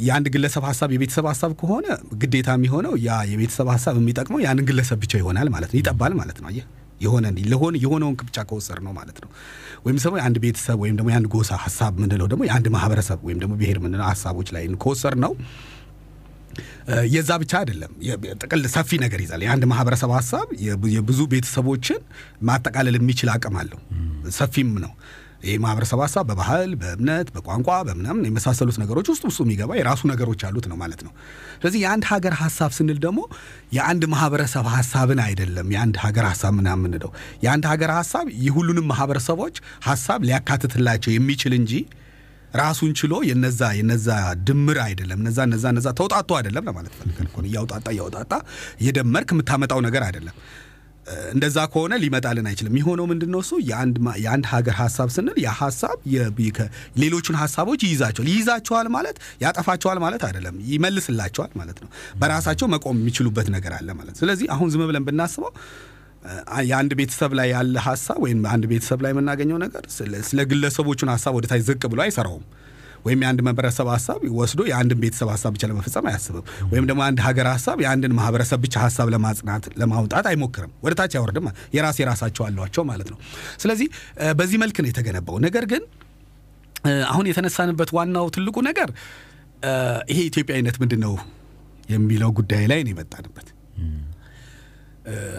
[0.00, 1.86] የአንድ ግለሰብ ሀሳብ የቤተሰብ ሀሳብ ከሆነ
[2.22, 6.48] ግዴታ የሚሆነው ያ የቤተሰብ ሀሳብ የሚጠቅመው ያንን ግለሰብ ብቻ ይሆናል ማለት ነው። ይጠባል ማለት ነው።
[6.50, 6.66] አየህ
[7.00, 9.30] የሆነ ለሆነ የሆነውን ብቻ ከወሰድ ነው ማለት ነው።
[9.84, 13.54] ወይም ደግሞ የአንድ ቤተሰብ ወይም ደግሞ የአንድ ጎሳ ሀሳብ ምንለው ደግሞ የአንድ ማህበረሰብ ወይም ደግሞ
[13.60, 15.32] ብሔር ምንለው ሀሳቦች ላይ ከወሰድ ነው
[17.12, 17.92] የዛ ብቻ አይደለም።
[18.40, 21.86] ጥቅል ሰፊ ነገር ይዛል። የአንድ ማህበረሰብ ሀሳብ የብ- የብዙ ቤተሰቦች
[22.48, 23.80] ማጠቃለል የሚችል አቅም አለው።
[24.36, 24.92] ሰፊም ነው።
[25.46, 30.66] ይህ ማህበረሰብ ሀሳብ በባህል፣ በእምነት፣ በቋንቋ፣ በምናምን የመሳሰሉት ነገሮች ውስጥ ውስጡ የሚገባ የራሱ ነገሮች አሉት
[30.70, 31.12] ነው ማለት ነው።
[31.56, 33.20] ስለዚህ የአንድ ሀገር ሀሳብ ስንል ደግሞ
[33.76, 36.94] የአንድ ማህበረሰብ ሀሳብን አይደለም የአንድ ሀገር ሀሳብ ምናምን
[37.44, 41.74] የአንድ ሀገር ሀሳብ የሁሉንም ማህበረሰቦች ሀሳብ ሊያካትትላቸው የሚችል እንጂ
[42.54, 44.08] ራሱን ችሎ የነዛ የነዛ
[44.48, 48.32] ድምር አይደለም። እነዛ እነዛ እነዛ ተውጣቶ አይደለም ለማለት ፈልገን ነው። እያውጣጣ እያውጣጣ
[48.80, 50.36] እየደመርክ የምታመጣው ነገር አይደለም።
[51.32, 53.40] እንደዛ ከሆነ ሊመጣልን አይችልም። የሚሆነው ምንድን ነው?
[53.44, 53.52] እሱ
[54.20, 55.50] የአንድ ሀገር ሀሳብ ስንል ያ
[56.96, 63.74] ሌሎቹን ሀሳቦች ይይዛቸዋል። ይይዛቸዋል ማለት ያጠፋቸዋል ማለት አይደለም፣ ይመልስላቸዋል ማለት ነው። በራሳቸው መቆም የሚችሉበት ነገር
[63.78, 65.52] አለ ማለት። ስለዚህ አሁን ዝም ብለን ብናስበው
[66.66, 71.46] የአንድ ቤተሰብ ላይ ያለ ሀሳብ ወይም አንድ ቤተሰብ ላይ የምናገኘው ነገር ስለ- ግለሰቦቹን ሀሳብ ወደ
[71.50, 72.44] ታች ዝቅ ብሎ አይሰራውም።
[73.06, 77.46] ወይም የአንድ ማህበረሰብ ሀሳብ ወስዶ የአንድን ቤተሰብ ሀሳብ ብቻ ለመፈጸም አያስብም። ወይም ደግሞ አንድ ሀገር
[77.50, 83.10] ሀሳብ የአንድን ማህበረሰብ ብቻ ሀሳብ ለማጽናት ለማውጣት አይሞክርም። ወደ ታች አይወርድም። የራስ የራሳቸው አሏቸው ማለት
[83.12, 83.18] ነው።
[83.62, 83.88] ስለዚህ
[84.36, 85.84] በዚህ መልክ ነው የተገነባው። ነገር ግን
[87.08, 88.90] አሁን የተነሳንበት ዋናው ትልቁ ነገር
[90.10, 91.14] ይሄ ኢትዮጵያዊነት ምንድን ነው
[91.90, 93.48] የሚለው ጉዳይ ላይ ነው የመጣንበት።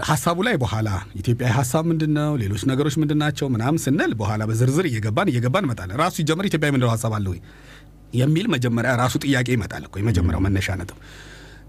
[0.07, 4.85] ሀሳቡ ላይ በኋላ ኢትዮጵያዊ ሀሳብ ምንድን ነው፣ ሌሎች ነገሮች ምንድን ናቸው ምናምን ስንል በኋላ በዝርዝር
[4.89, 7.39] እየገባን እየገባን እንመጣለን። ራሱ ሲጀመር ኢትዮጵያዊ ምንድነው ሀሳብ አለ ወይ
[8.13, 10.99] የሚል መጀመሪያ ራሱ ጥያቄ ይመጣል እኮ የመጀመሪያው መነሻ ነጥብ።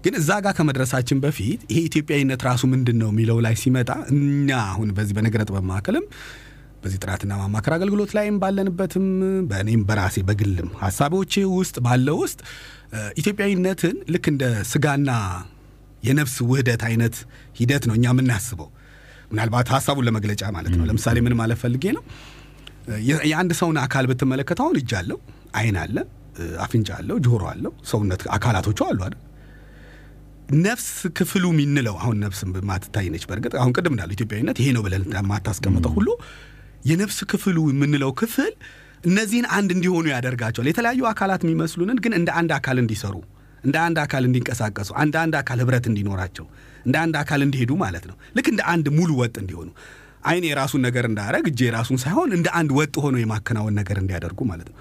[0.03, 4.89] ግን እዛ ጋር ከመድረሳችን በፊት ይሄ ኢትዮጵያዊነት ራሱ ምንድን ነው የሚለው ላይ ሲመጣ እኛ አሁን
[4.97, 6.05] በዚህ በነገረ ጥበብ ማዕከልም
[6.83, 9.07] በዚህ ጥናትና ማማከር አገልግሎት ላይም ባለንበትም
[9.49, 12.39] በእኔም በራሴ በግልም ሀሳቦቼ ውስጥ ባለው ውስጥ
[13.19, 15.09] ኢትዮጵያዊነትን ልክ እንደ ስጋና
[16.03, 17.15] የነፍስ ውህደት አይነት
[17.59, 18.69] ሂደት ነው እኛ የምናስበው።
[19.31, 22.03] ምናልባት ሀሳቡን ለመግለጫ ማለት ነው። ለምሳሌ ምን ማለት ፈልጌ ነው?
[23.27, 25.17] የአንድ ሰውን አካል ብትመለከተው አሁን እጅ አለው፣
[25.59, 25.97] አይን አለ፣
[26.65, 29.19] አፍንጫ አለው፣ ጆሮ አለው፣ ሰውነት አካላቶቹ አሉ አይደል?
[30.63, 35.03] ነፍስ ክፍሉ የሚንለው አሁን ነፍስ ማትታይ ነች። በእርግጥ አሁን ቅድም እንዳለው ኢትዮጵያዊነት ይሄ ነው ብለን
[35.31, 36.09] ማታስቀምጠው ሁሉ
[36.89, 38.53] የነፍስ ክፍሉ የምንለው ክፍል
[39.03, 43.15] እነዚህን አንድ እንዲሆኑ ያደርጋቸዋል። የተለያዩ አካላት የሚመስሉንን ግን እንደ አንድ አካል እንዲሰሩ፣
[43.63, 46.45] እንደ አንድ አካል እንዲንቀሳቀሱ፣ እንደ አንድ አካል ህብረት እንዲኖራቸው፣
[46.85, 49.69] እንደ አንድ አካል እንዲሄዱ ማለት ነው። ልክ እንደ አንድ ሙሉ ወጥ እንዲሆኑ
[50.23, 54.69] አይን የራሱን ነገር እንዳያደርግ እጅ የራሱን ሳይሆን እንደ አንድ ወጥ ሆኖ የማከናወን ነገር እንዲያደርጉ ማለት
[54.71, 54.77] ነው።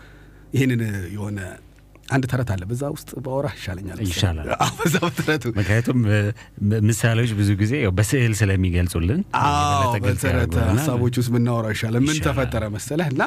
[0.54, 0.80] ይህንን
[1.14, 1.38] የሆነ
[2.08, 4.46] አንድ ተረት አለ። በዛ ውስጥ ባወራ ይሻለኛል። ይሻላል።
[4.78, 5.98] በዛ በተረቱ ምክንያቱም
[6.88, 9.20] ምሳሌዎች ብዙ ጊዜ በስዕል ስለሚገልጹልን
[10.06, 13.22] በተረት ሀሳቦች ውስጥ ብናወራው ይሻላል። ምን ተፈጠረ መሰለህ እና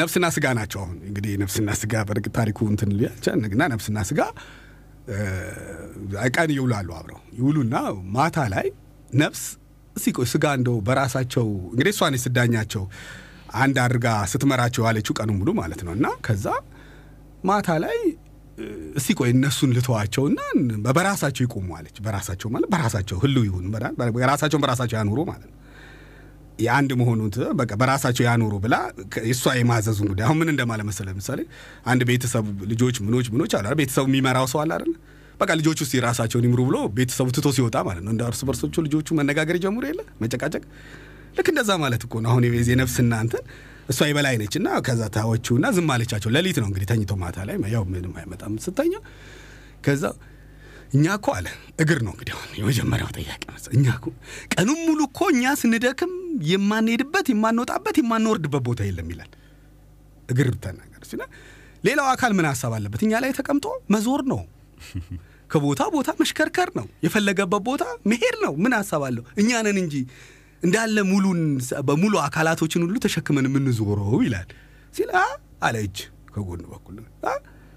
[0.00, 4.20] ነፍስና ስጋ ናቸው። አሁን እንግዲህ ነፍስና ስጋ በእርግጥ ታሪኩ እንትን ሊያቻንግና ነፍስና ስጋ
[6.34, 7.76] ቀን ይውላሉ አብረው ይውሉና
[8.14, 8.66] ማታ ላይ
[9.16, 9.42] ነፍስ
[10.16, 12.84] ቆይ ስጋ እንደው በራሳቸው እንግዲህ እሷን ስዳኛቸው
[13.62, 16.46] አንድ አድርጋ ስትመራቸው ያለችው ቀኑ ሙሉ ማለት ነው እና ከዛ
[17.44, 17.98] ማታ ላይ
[18.98, 20.40] እስቲ ቆይ እነሱን ልተዋቸውና
[20.88, 25.58] በራሳቸው ይቆሙ አለች። በራሳቸው ማለት በራሳቸው ህልው ይሁን በራ- በራሳቸውን በራሳቸው ያኑሩ ማለት ነው።
[26.58, 28.74] የአንድ መሆኑን በቃ በራሳቸው ያኑሩ ብላ
[29.30, 31.40] እሷ የማዘዙን ጉዳይ አሁን ምን እንደማለ መሰለህ፣ ለምሳሌ
[31.86, 33.74] አንድ ቤተሰብ ልጆች ምኖች ምኖች አሉ?
[33.80, 34.92] ቤተሰቡ የሚመራው ሰው አለ አይደል?
[35.40, 39.08] በቃ ልጆቹ ውስጥ የራሳቸውን ይምሩ ብሎ ቤተሰቡ ትቶ ሲወጣ ማለት ነው እንደ እርስ በርሶቹ ልጆቹ
[39.18, 40.62] መነጋገር ይጀምሩ የለ መጨቃጨቅ።
[41.36, 43.44] ልክ እንደዛ ማለት እኮ ነው። አሁን የቤዝ የነፍስና እንትን
[43.88, 47.84] እሷ የበላይ ነች እና ከዛ ታዎቹና ዝም አለቻቸው። ሌሊት ነው እንግዲህ ተኝቶ ማታ ላይ ያው
[47.92, 48.92] ምንም አይመጣም ስተኛ
[49.86, 50.04] ከዛ
[50.92, 51.46] እኛ እኮ አለ
[51.82, 54.06] እግር ነው እንግዲህ አሁን የመጀመሪያው ጥያቄ መሰ እኛ እኮ
[54.54, 56.12] ቀኑን ሙሉ እኮ እኛ ስንደክም
[56.50, 59.30] የማንሄድበት የማንወጣበት የማንወርድበት ቦታ የለም ይላል።
[60.28, 61.22] እግር ተናገር ሲለ
[61.84, 63.00] ሌላው አካል ምን ሀሳብ አለበት?
[63.04, 64.40] እኛ ላይ ተቀምጦ መዞር ነው፣
[65.50, 69.24] ከቦታ ቦታ መሽከርከር ነው፣ የፈለገበት ቦታ መሄድ ነው። ምን ሀሳብ አለው?
[69.40, 69.94] እኛ ነን እንጂ
[70.62, 71.40] እንዳለ ሙሉን
[71.88, 74.48] በሙሉ አካላቶችን ሁሉ ተሸክመን የምንዞረው ይላል
[74.94, 75.10] ሲል
[75.66, 75.98] አለ እጅ
[76.32, 77.34] ከጎን በኩል አ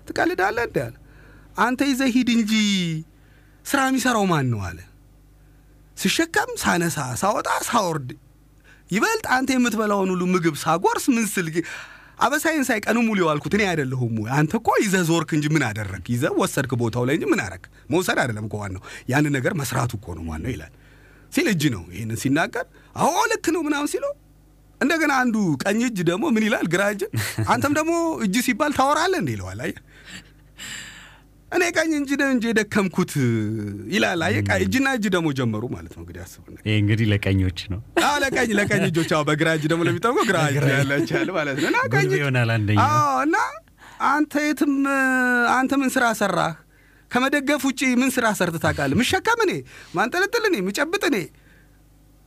[0.08, 0.95] ትቀልዳለህ እንደ አለ
[1.56, 2.54] አንተ ይዘህ ሂድ እንጂ
[3.65, 4.80] ስራ የሚሰራው ማን ነው አለ።
[5.98, 8.10] ስሸከም ሳነሳ ሳወጣ ሳወርድ
[8.89, 11.48] ይበልጥ አንተ የምትበላውን ሁሉ ምግብ ሳጎርስ ምን ስል
[12.20, 14.30] አበሳይን ሳይ ቀኑ ሙሉ የዋልኩት እኔ አይደለሁም ወይ?
[14.38, 16.04] አንተ እኮ ይዘህ ዞርክ እንጂ ምን አደረግ?
[16.13, 17.63] ይዘህ ወሰድክ ቦታው ላይ እንጂ ምን አረግ?
[17.91, 20.72] መውሰድ አይደለም እኮ ዋናው። ያንን ነገር መስራቱ እኮ ነው ዋናው ይላል።
[21.32, 22.65] ሲል እጅ ነው ይህንን ሲናገር።
[22.96, 24.13] አዎ ልክ ነው ምናምን ሲለው
[24.82, 26.65] እንደገና አንዱ ቀኝ እጅ ደግሞ ምን ይላል?
[26.74, 27.02] ግራ እጅ
[27.52, 27.94] አንተም ደግሞ
[28.26, 29.30] እጅ ሲባል ታወራለህ እንዴ?
[29.36, 29.80] ይለዋል። አየህ
[31.56, 33.12] እኔ ቀኝ እንጂ ነው እንጂ የደከምኩት
[33.94, 37.80] ይላል። አየህ ቀ- እጅና እጅ ደግሞ ጀመሩ ማለት ነው እንግዲህ አስብ ይህ እንግዲህ ለቀኞች ነው።
[38.04, 41.80] አዎ ለቀኝ ለቀኝ እጆች አዎ በግራ እጅ ደግሞ ለሚጠቁ ግራ እጅ ያላቻል ማለት ነው። እና
[41.94, 43.38] ቀኝ ይሆናል አንደኛው። አዎ እና
[44.10, 44.74] አንተ የትም
[45.54, 46.54] አንተ ምን ስራ ሰራህ?
[47.12, 48.98] ከመደገፍ ውጪ ምን ስራ ሰርተህ ታውቃለህ?
[49.00, 49.52] ምሸከም እኔ
[49.96, 51.18] ማንጠለጥል እኔ ምጨብጥ እኔ።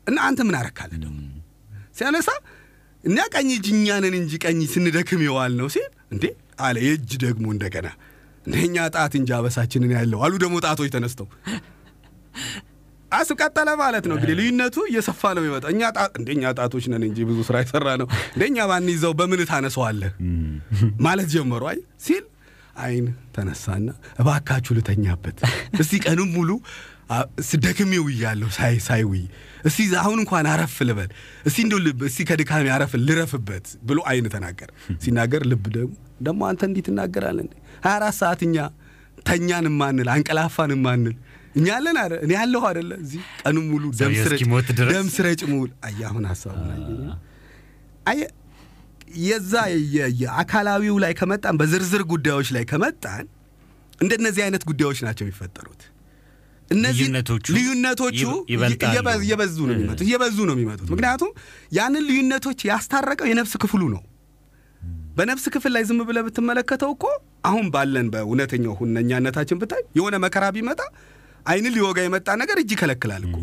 [0.06, 1.18] እና አንተ ምን አረካለህ ደግሞ?
[1.96, 2.28] ሲያነሳ
[3.04, 6.24] እኛ ቀኝ እጅ እኛ ነን እንጂ ቀኝ ስንደክም የዋል ነው ሲል እንዴ
[6.60, 7.88] አለ የእጅ ደግሞ እንደገና
[8.48, 11.26] እንደኛ ጣት እንጂ አበሳችንን ያለው አሉ ደግሞ ጣቶች ተነስተው።
[13.12, 17.18] አሱ ቀጠለ ማለት ነው እንግዲህ ልዩነቱ እየሰፋ ነው የሚመጣው። እኛ ጣት እንደኛ ጣቶች ነን እንጂ
[17.28, 20.12] ብዙ ስራ የሰራ ነው እንደኛ ባን ይዘው በምን ታነሰዋለህ
[21.06, 22.24] ማለት ጀመሩ አይ ሲል
[22.82, 23.06] አይን
[23.36, 23.86] ተነሳና
[24.20, 25.38] እባካችሁ ልተኛበት።
[25.82, 26.50] እስቲ ቀኑን ሙሉ
[27.48, 29.22] ስደክሜ ውያለሁ ሳይ ሳይ ውይ
[29.64, 31.10] እስቲ አሁን እንኳን አረፍ ልበል።
[31.48, 34.70] እስቲ እንደው ልብ እስቲ ከድካሜ አረፍ ልረፍበት ብሎ አይን ተናገር
[35.04, 35.94] ሲናገር ልብ ደግሞ
[36.28, 37.48] ደግሞ አንተ እንዲህ ትናገራለህ
[37.84, 38.56] ሀያ አራት ሰዓት እኛ
[39.28, 41.16] ተኛን ማንል አንቀላፋን ማንል።
[41.56, 43.84] እኛ አለን አለ እኔ ያለሁ አደለ እዚህ ቀኑን ሙሉ
[44.90, 45.40] ደም ስረጭ
[46.08, 47.08] አሁን ሀሳቡን አየህ
[48.10, 48.28] አየህ
[49.24, 49.52] የዛ
[50.20, 53.24] የአካላዊው ላይ ከመጣን በዝርዝር ጉዳዮች ላይ ከመጣን
[54.00, 55.82] እንደነዚህ አይነት ጉዳዮች ናቸው የሚፈጠሩት።
[56.70, 57.06] እነዚህ
[57.56, 58.18] ልዩነቶቹ
[59.20, 61.30] እየበዙ ነው የሚመጡት እየበዙ ነው የሚመጡት። ምክንያቱም
[61.78, 64.02] ያንን ልዩነቶች ያስታረቀው የነፍስ ክፍሉ ነው።
[65.16, 67.04] በነፍስ ክፍል ላይ ዝም ብለህ ብትመለከተው እኮ
[67.48, 70.80] አሁን ባለን በእውነተኛው ሁነኛነታችን ብታይ የሆነ መከራ ቢመጣ
[71.46, 73.36] አይንን ሊወጋ የመጣ ነገር እጅ ይከለክላል እኮ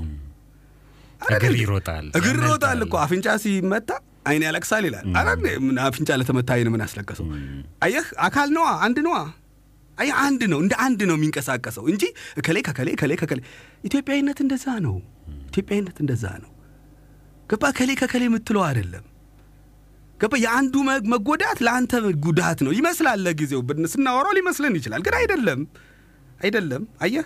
[1.29, 3.89] እግር ይሮጣል፣ እግር ይሮጣል እኮ አፍንጫ ሲመታ
[4.29, 5.05] አይን ያለቅሳል ይላል።
[5.63, 7.25] ምን አፍንጫ ለተመታ አይን ምን አስለቀሰው?
[7.85, 9.17] አየህ አካል ነዋ፣ አንድ ነዋ።
[9.97, 12.03] አየህ አንድ ነው፣ እንደ አንድ ነው የሚንቀሳቀሰው እንጂ
[12.39, 13.39] እከሌ ከከሌ ከሌ ከከሌ።
[13.89, 14.95] ኢትዮጵያዊነት እንደዛ ነው።
[15.49, 16.51] ኢትዮጵያዊነት እንደዛ ነው።
[17.49, 17.63] ገባ?
[17.77, 19.05] ከሌ ከከሌ የምትለው አይደለም።
[20.19, 20.33] ገባ?
[20.41, 20.75] የአንዱ
[21.11, 21.93] መጎዳት ለአንተ
[22.25, 25.61] ጉዳት ነው ይመስላል። ለጊዜው ብን- ስናወራው ሊመስለን ይችላል፣ ግን አይደለም፣
[26.39, 27.25] አይደለም። አየህ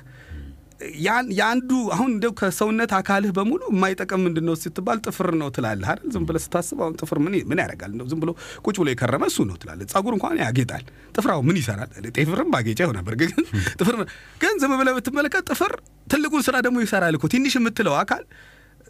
[1.31, 6.07] የአንዱ አሁን እንደው ከሰውነት አካልህ በሙሉ የማይጠቅም ምንድን ነው ስትባል ጥፍር ነው ትላለህ አይደል?
[6.13, 7.91] ዝም ብለህ ስታስብ አሁን ጥፍር ምን ምን ያደርጋል?
[7.93, 8.31] እንደው ዝም ብሎ
[8.63, 11.89] ቁጭ ብሎ የከረመ እሱ ነው ትላለህ። ጸጉር እንኳን ያጌጣል። ጥፍራው ምን ይሰራል?
[12.17, 13.31] ጥፍርም ባጌጫ ይሆን ነበር፣ ግን
[13.81, 13.97] ጥፍር
[14.41, 15.73] ግን ዝም ብለህ ብትመለከት ጥፍር
[16.07, 18.23] ትልቁን ስራ ደግሞ ይሰራል እኮ። ትንሽ የምትለው አካል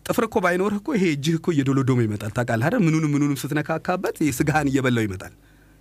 [0.05, 2.81] ጥፍር እኮ ባይኖርህ እኮ ይሄ እጅህ እኮ እየዶሎዶመ ይመጣል። ታውቃለህ አይደል?
[2.85, 5.33] ምኑንም ምኑንም ስትነካካበት ስጋህን እየበላው ይመጣል።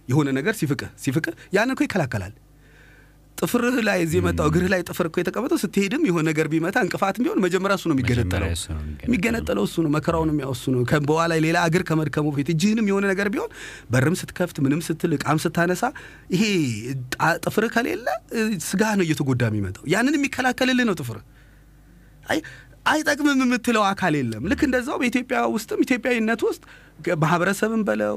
[0.09, 2.35] የሆነ ነገር ሲፍቅህ ሲፍቅህ ያንን እኮ ይከላከላል።
[3.39, 7.39] ጥፍርህ ላይ እዚህ የመጣው እግርህ ላይ ጥፍር እኮ የተቀመጠው ስትሄድም የሆነ ነገር ቢመታ እንቅፋትም ቢሆን
[7.45, 8.49] መጀመሪያ እሱ ነው የሚገነጠለው።
[9.05, 13.29] የሚገነጠለው። እሱ ነው። መከራውን የሚያው እሱ ነው። በኋላ ሌላ እግር ከመድከሙ በፊት እጅህንም የሆነ ነገር
[13.35, 13.51] ቢሆን
[13.91, 15.85] በርም ስትከፍት ምንም ስትል እቃም ስታነሳ
[16.35, 16.43] ይሄ
[17.47, 18.07] ጥፍርህ ከሌለ
[18.67, 21.25] ስጋህ ነው እየተጎዳ የሚመጣው። ያንን የሚከላከልልህ ነው ጥፍርህ።
[22.27, 22.41] አይ
[22.89, 26.63] አይጠቅምም የምትለው አካል የለም። ልክ እንደዛው በኢትዮጵያ ውስጥም ኢትዮጵያዊነት ውስጥ
[27.23, 28.17] ማህበረሰብም በለው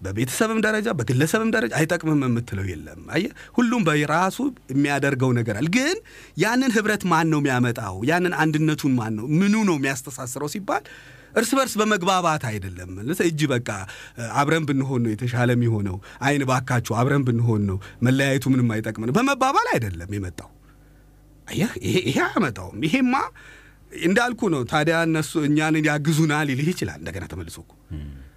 [0.00, 4.38] በቤተሰብም ደረጃ በግለሰብም ደረጃ አይጠቅምም የምትለው የለም። አየህ ሁሉም በራሱ
[4.72, 5.96] የሚያደርገው ነገር አለ። ግን
[6.36, 7.96] ያንን ህብረት ማን ነው የሚያመጣው?
[8.10, 10.82] ያንን አንድነቱን ማን ነው ምኑ ነው የሚያስተሳስረው ሲባል
[11.34, 12.90] እርስ በርስ በመግባባት አይደለም።
[13.24, 13.70] እጅ በቃ
[14.40, 20.12] አብረን ብንሆን ነው የተሻለ የሚሆነው። አይን ባካችሁ አብረን ብንሆን ነው መለያየቱ ምንም አይጠቅምን በመባባል አይደለም
[20.16, 20.50] የመጣው።
[21.48, 21.72] አየህ
[22.04, 23.14] ይሄ አያመጣውም። ይሄማ
[23.92, 27.72] እንዳልኩ ነው። ታዲያ እነሱ እኛን ያግዙናል ሊልህ ይችላል። እንደገና ተመልሶ እኮ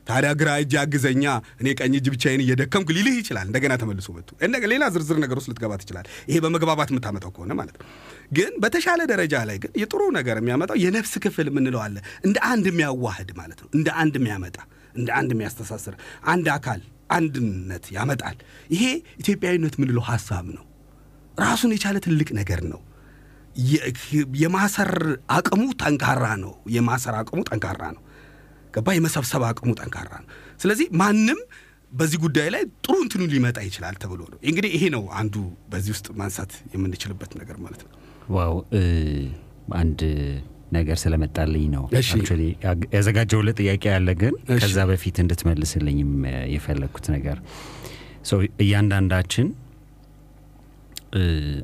[0.10, 1.24] ታዲያ ግራ እጅ ያግዘኛ
[1.62, 4.08] እኔ ቀኝ እጅ ብቻዬን እየደከምኩ ሊልህ ይችላል። እንደገና ተመልሶ
[4.46, 7.86] እንደ ሌላ ዝርዝር ነገር ውስጥ ልትገባ ትችላል። ይሄ በመግባባት የምታመጣው ከሆነ ማለት ነው።
[8.32, 11.98] ግን በተሻለ ደረጃ ላይ ግን የጥሩ ነገር የሚያመጣው የነፍስ ክፍል የምንለው አለ።
[12.28, 14.58] እንደ አንድ የሚያዋህድ ማለት ነው። እንደ አንድ የሚያመጣ
[14.96, 15.96] እንደ አንድ የሚያስተሳስር
[16.28, 16.82] አንድ አካል
[17.12, 18.38] አንድነት ያመጣል።
[18.74, 18.84] ይሄ
[19.22, 20.66] ኢትዮጵያዊነት የምንለው ሀሳብ ነው።
[21.40, 22.80] ራሱን የቻለ ትልቅ ነገር ነው።
[24.38, 24.92] የማሰር
[25.36, 28.04] አቅሙ ጠንካራ ነው። የማሰር አቅሙ ጠንካራ ነው።
[28.74, 28.88] ገባ?
[28.98, 30.30] የመሰብሰብ አቅሙ ጠንካራ ነው።
[30.62, 31.40] ስለዚህ ማንም
[31.92, 35.36] በዚህ ጉዳይ ላይ ጥሩ እንትኑ ሊመጣ ይችላል ተብሎ ነው እንግዲህ ይሄ ነው አንዱ
[35.72, 37.94] በዚህ ውስጥ ማንሳት የምንችልበት ነገር ማለት ነው።
[38.36, 38.54] wow
[39.80, 40.02] አንድ
[40.72, 42.44] ነገር ስለመጣልኝ ነው እሺ። actually
[42.96, 46.12] ያዘጋጀውለት ጥያቄ ያለ ግን ከዛ በፊት እንድትመልስልኝም
[46.54, 47.38] የፈለግኩት ነገር
[48.24, 49.48] so እያንዳንዳችን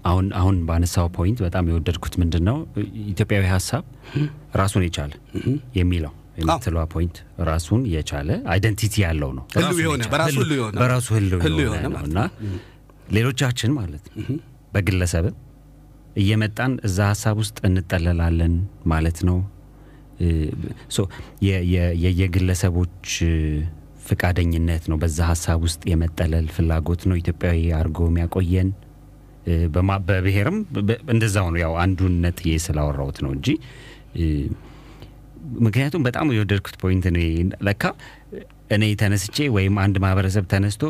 [0.05, 2.57] አሁን አሁን ባነሳው point በጣም የወደድኩት ምንድን ነው
[3.07, 3.83] ኢትዮጵያዊ ሀሳብ
[4.55, 5.11] ራሱን የቻለ
[5.77, 7.17] የሚለው የምትለዋ point
[7.49, 9.43] ራሱን የቻለ identity ያለው ነው።
[10.81, 12.19] በራሱ ህልው- የሆነ ነው እና
[13.09, 14.25] ሌሎቻችን ማለት ነው
[14.73, 15.35] በግለሰብም
[16.15, 18.53] እየመጣን እዛ ሀሳብ ውስጥ እንጠለላለን
[18.87, 19.37] ማለት ነው።
[20.21, 20.27] እ፣
[20.89, 20.99] so
[21.45, 23.35] የ- የ- የየግለሰቦች እ፣
[24.05, 28.69] ፍቃደኝነት ነው በዛ ሀሳብ ውስጥ የመጠለል ፍላጎት ነው ኢትዮጵያዊ አድርጎ የሚያቆየን።
[30.07, 30.57] በብሔርም
[31.13, 33.47] እንደዛው ነው። ያው አንዱን ነጥዬ ስላወራሁት ነው እንጂ
[35.65, 37.23] ምክንያቱም በጣም የወደድኩት point ነው።
[37.67, 37.83] ለካ
[38.75, 40.83] እኔ ተነስቼ ወይም አንድ ማህበረሰብ ተነስቶ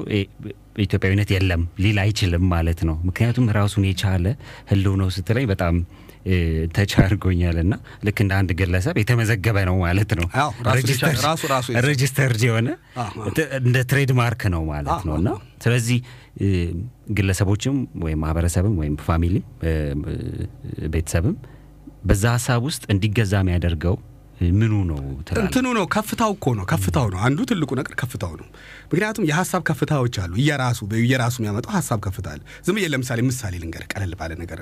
[0.83, 4.25] ኢትዮጵያዊነት የለም ሊል አይችልም ማለት ነው። ምክንያቱም ራሱን የቻለ
[4.71, 5.75] ህልው ነው ስትለኝ በጣም
[6.75, 7.73] touch አድርጎኛል እና
[8.05, 10.25] ልክ እንደ አንድ ግለሰብ የተመዘገበ ነው ማለት ነው።
[11.87, 12.69] registered የሆነ
[13.61, 15.29] እንደ trade mark ነው ማለት ነው እና
[15.63, 15.99] ስለዚህ
[17.13, 19.45] ግለሰቦችም ወይም ማህበረሰብም ወይም family ም
[20.93, 21.35] ቤተሰብም
[22.05, 23.95] በዛ ሀሳብ ውስጥ እንዲገዛ የሚያደርገው
[24.53, 24.97] ምኑ ነው?
[25.41, 28.47] እንትኑ ነው ከፍታው እኮ ነው ከፍታው ነው። አንዱ ትልቁ ነገር ከፍታው ነው።
[28.85, 33.83] ምክንያቱም የሀሳብ ከፍታዎች አሉ። እየራሱ እየራሱ የሚያመጣው ሀሳብ ከፍታ አለ። ዝም ብዬ ለምሳሌ ምሳሌ ልንገር
[33.93, 34.59] ቀለል ባለ ነገር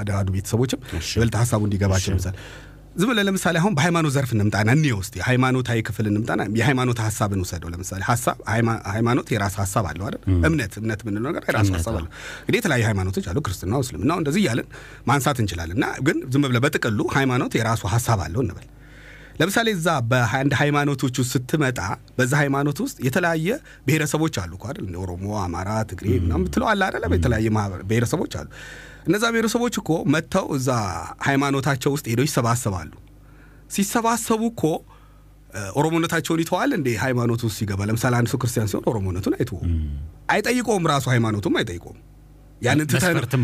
[0.00, 0.80] አድሃዱ ቤተሰቦችም
[1.10, 2.34] ይበልጥ ሀሳቡ እንዲገባቸው ምሳሌ
[2.94, 7.70] ዝም ብለህ ለምሳሌ አሁን በሃይማኖት ዘርፍ እንምጣና እኔ ውስጥ የሃይማኖታዊ ክፍል እንምጣና የሃይማኖት ሀሳብን ውሰደው።
[7.72, 10.20] ለምሳሌ ሀሳብ ሃይማ- ሃይማኖት የራስ ሀሳብ አለው አይደል?
[10.48, 12.10] እምነት እምነት የምንለው ነገር የራሱ ሀሳብ አለው።
[12.42, 14.68] እንግዲህ የተለያዩ ሃይማኖቶች አሉ ክርስትናው እስልምናው እንደዚህ እያለን
[15.06, 18.68] ማንሳት እንችላለን። እና ግን ዝም ብለህ በጥቅሉ ሃይማኖት የራሱ ሀሳብ አለው እንበል።
[19.40, 21.78] ለምሳሌ እዛ በአንድ ሃይማኖቶች ውስጥ ስትመጣ
[22.18, 23.48] በዛ ሃይማኖት ውስጥ የተለያየ
[23.86, 24.86] ብሔረሰቦች አሉ አይደል?
[25.02, 27.04] ኦሮሞ፣ አማራ፣ ትግሬ ምናምን ብትለው አለ አይደለ?
[27.16, 27.48] የተለያየ
[27.90, 28.48] ብሔረሰቦች አሉ።
[29.04, 30.68] እነዛ ብሔረሰቦች እኮ መጥተው እዛ
[31.26, 32.92] ሃይማኖታቸው ውስጥ ሄደው ይሰባሰባሉ።
[33.74, 34.62] ሲሰባሰቡ እኮ
[35.78, 36.88] ኦሮሞነታቸውን ይተዋል እንዴ?
[37.02, 39.72] ሃይማኖቱ ውስጥ ሲገባ ለምሳሌ አንድ ሰው ክርስቲያን ሲሆን ኦሮሞነቱን አይተውም፣
[40.34, 42.00] አይጠይቀውም። ራሱ ሃይማኖቱም አይጠይቀውም።
[42.62, 42.86] ያንን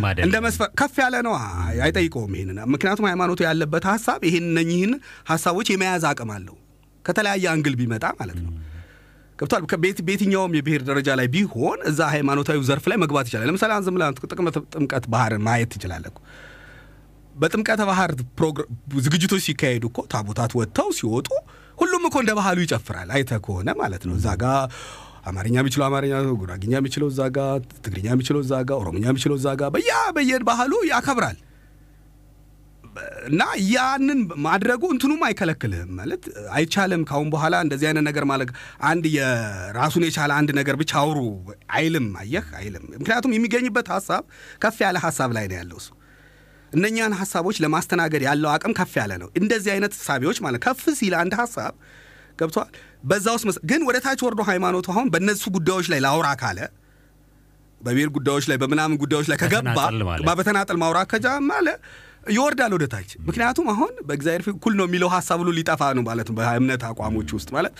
[0.02, 1.34] አይደለም። እንደ መስፈርት ከፍ ያለ ነው
[1.84, 4.92] አይጠይቀውም። ይሄንን ምክንያቱም ሃይማኖቱ ያለበት ሀሳብ ይህን እነኚህን
[5.30, 6.56] ሀሳቦች የመያዝ አቅም አለው
[7.04, 8.52] ከተለያየ angle ቢመጣ ማለት ነው።
[9.40, 9.62] ገብቷል።
[10.02, 14.10] በየትኛውም የብሔር ደረጃ ላይ ቢሆን እዛ ሃይማኖታዊ ዘርፍ ላይ መግባት ይችላል። ለምሳሌ አንድ ዝም ብለህ
[14.30, 16.14] ጥቅመ ጥምቀት ባህርን ማየት ትችላለህ
[17.34, 18.10] በጥምቀተ ባህር
[19.04, 21.28] ዝግጅቶች ሲካሄዱ እኮ ታቦታት ወጥተው ሲወጡ
[21.78, 24.46] ሁሉም እኮ እንደ ባህሉ ይጨፍራል። አይተህ ከሆነ ማለት ነው። እዛ ጋ
[25.30, 27.40] አማርኛ የሚችለው አማርኛ፣ ጉራግኛ የሚችለው እዛ ጋ፣
[27.84, 31.38] ትግርኛ የሚችለው እዛ ጋ፣ ኦሮምኛ የሚችለው እዛ ጋ በያ በየባህሉ ያከብራል።
[33.26, 36.22] እና ያንን ማድረጉ እንትኑም አይከለክልህም ማለት
[36.54, 38.50] አይቻልም። ካሁን በኋላ እንደዚህ አይነት ነገር ማለት
[38.88, 41.18] አንድ የራሱን የቻለ አንድ ነገር ብቻ አውሩ
[41.76, 44.24] አይልም። አየህ አይልም። ምክንያቱም የሚገኝበት ሀሳብ
[44.62, 45.90] ከፍ ያለ ሀሳብ ላይ ነው ያለው እሱ
[46.72, 51.32] እነኛን ሀሳቦች ለማስተናገድ ያለው አቅም ከፍ ያለ ነው። እንደዚህ አይነት ሳቢዎች ማለት ከፍ ሲል አንድ
[51.40, 51.72] ሀሳብ
[52.38, 52.70] ገብቷል።
[53.04, 56.60] በዛ ውስጥ መስ- ግን ወደ ታች ወርዶ ሃይማኖቱ አሁን በእነሱ ጉዳዮች ላይ ላውራ ካለ
[57.80, 59.78] በብሔር ጉዳዮች ላይ በምናምን ጉዳዮች ላይ ከገባ
[60.32, 61.68] በተናጠል ማውራት ከጀመረ
[62.26, 66.36] ይወርዳል ወደ ታች። ምክንያቱም አሁን በእግዚአብሔር እኩል ነው የሚለው ሀሳብ ሁሉ ሊጠፋ ነው ማለት ነው።
[66.38, 67.74] በእምነት አቋሞች ውስጥ ማለት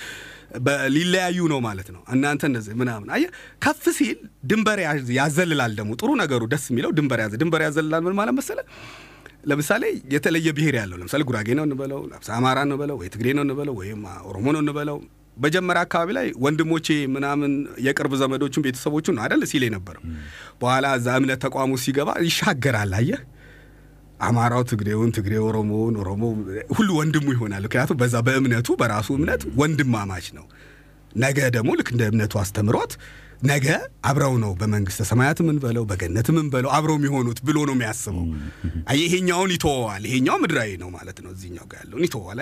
[0.95, 3.31] ሊለያዩ ነው ማለት ነው። እናንተ እንደዚህ ምናምን አየህ፣
[3.65, 4.19] ከፍ ሲል
[4.51, 4.79] ድንበር
[5.19, 8.67] ያዘልላል። ደግሞ ጥሩ ነገሩ ደስ የሚለው ድንበር ያዘ ድንበር ያዘልላል ምን ማለት መሰለህ?
[9.45, 9.83] ለምሳሌ
[10.15, 12.01] የተለየ ብሔር ያለው ለምሳሌ ጉራጌ ነው እንበለው፣
[12.35, 14.99] አማራ እንበለው፣ ወይ ትግሬ ነው እንበለው፣ ወይም ኦሮሞ ነው እንበለው
[15.37, 17.53] መጀመሪያ አካባቢ ላይ ወንድሞቼ ምናምን
[17.85, 20.03] የቅርብ ዘመዶቹን ቤተሰቦቹን ነው አይደል ሲል የነበረው።
[20.61, 23.21] በኋላ እዛ እምነት ተቋሙ ሲገባ ይሻገራል። አየህ
[24.21, 26.23] አማራው ትግሬውን፣ ትግሬ ኦሮሞውን፣ ኦሮሞ
[26.77, 30.47] ሁሉ ወንድሙ ይሆናል። ምክንያቱም በዛ በእምነቱ በራሱ እምነት ወንድማማች ነው።
[31.17, 32.93] ነገ ደግሞ ልክ እንደ እምነቱ አስተምሮት
[33.43, 33.67] ነገ
[34.09, 38.27] አብረው ነው በመንግስተ ሰማያት ምን በለው በገነት ምን በለው አብረው የሚሆኑት ብሎ ነው የሚያስበው።
[39.01, 42.41] ይሄኛውን ይተወዋል። ይሄኛው ምድራዊ ነው ማለት ነው። እዚህኛው ጋር ያለውን ይተወዋል።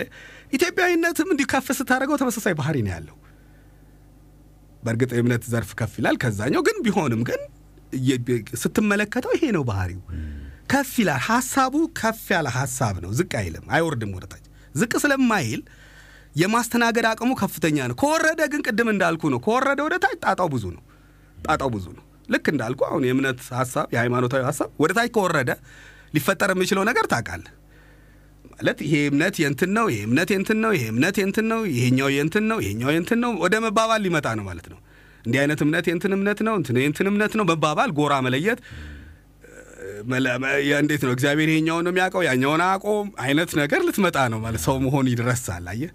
[0.52, 3.16] ኢትዮጵያዊነትም እንዲህ ከፍ ስታደርገው ተመሳሳይ ባህሪ ነው ያለው።
[4.82, 7.40] በእርግጥ የእምነት ዘርፍ ከፍ ይላል ከዛኛው፣ ግን ቢሆንም ግን
[8.62, 10.02] ስትመለከተው ይሄ ነው ባህሪው።
[10.68, 14.44] ከፍ ይላል። ሀሳቡ ከፍ ያለ ሀሳብ ነው። ዝቅ አይልም፣ አይወርድም ወደታች።
[14.74, 15.60] ዝቅ ስለማይል
[16.34, 20.82] የማስተናገድ አቅሙ ከፍተኛ ነው። ከወረደ ግን ቅድም እንዳልኩ ነው። ከወረደ ወደ ታች ጣጣው ብዙ ነው።
[21.38, 25.50] ጣጣው ብዙ ነው። ልክ እንዳልኩ አሁን የእምነት ሀሳብ የሃይማኖታዊ ሀሳብ ወደ ታች ከወረደ
[26.14, 27.54] ሊፈጠር የሚችለው ነገር ታውቃለህ።
[28.52, 32.44] ማለት ይሄ እምነት የእንትን ነው፣ ይሄ እምነት የእንትን ነው፣ ይሄ እምነት የእንትን ነው፣ ይሄኛው የእንትን
[32.50, 34.78] ነው፣ ይሄኛው የእንትን ነው፣ ወደ መባባል ሊመጣ ነው ማለት ነው።
[35.24, 38.60] እንዲህ አይነት እምነት የእንትን እምነት ነው፣ እንትን የእንትን እምነት ነው መባባል፣ ጎራ መለየት
[40.78, 45.08] እንዴት ነው እግዚአብሔር ይሄኛውን ነው የሚያውቀው ያኛውን አቆም አይነት ነገር ልትመጣ ነው ማለት ሰው መሆን
[45.12, 45.90] ይረሳል። አየህ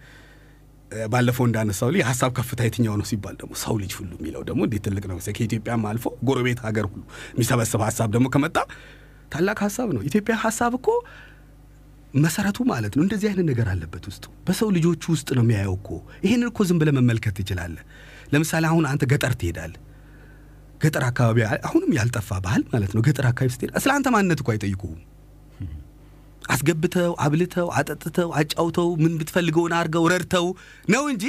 [1.09, 4.83] ባለፈው እንዳነሳው ልጅ የሀሳብ ከፍታ የትኛው ነው ሲባል ደግሞ ሰው ልጅ ሁሉ የሚለው ደግሞ እንዴት
[4.87, 7.01] ትልቅ ነው ከኢትዮጵያም አልፎ ጎረቤት ሀገር ሁሉ
[7.33, 8.57] የሚሰበስብ ሀሳብ ደግሞ ከመጣ
[9.31, 10.89] ታላቅ ሀሳብ ነው። ኢትዮጵያ ሀሳብ እኮ
[12.15, 15.89] መሰረቱ ማለት ነው እንደዚህ አይነት ነገር አለበት ውስጡ በሰው ልጆቹ ውስጥ ነው የሚያየው እኮ
[16.25, 17.83] ይህንን እኮ ዝም ብለህ መመልከት ትችላለህ።
[18.33, 19.81] ለምሳሌ አሁን አንተ ገጠር ትሄዳለህ።
[20.83, 24.95] ገጠር አካባቢ አሁንም ያልጠፋ ባህል ማለት ነው። ገጠር አካባቢ ስትሄድ ስለ አንተ ማንነት እኮ አይጠይቁም።
[26.53, 30.47] አስገብተው አብልተው አጠጥተው አጫውተው ምን ብትፈልገውን አድርገው ረድተው
[30.93, 31.25] ነው እንጂ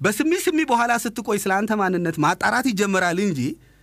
[0.00, 3.40] በስሚ ስሚ በኋላ ስትቆይ ስለ አንተ ማንነት ማጣራት ይጀመራል እንጂ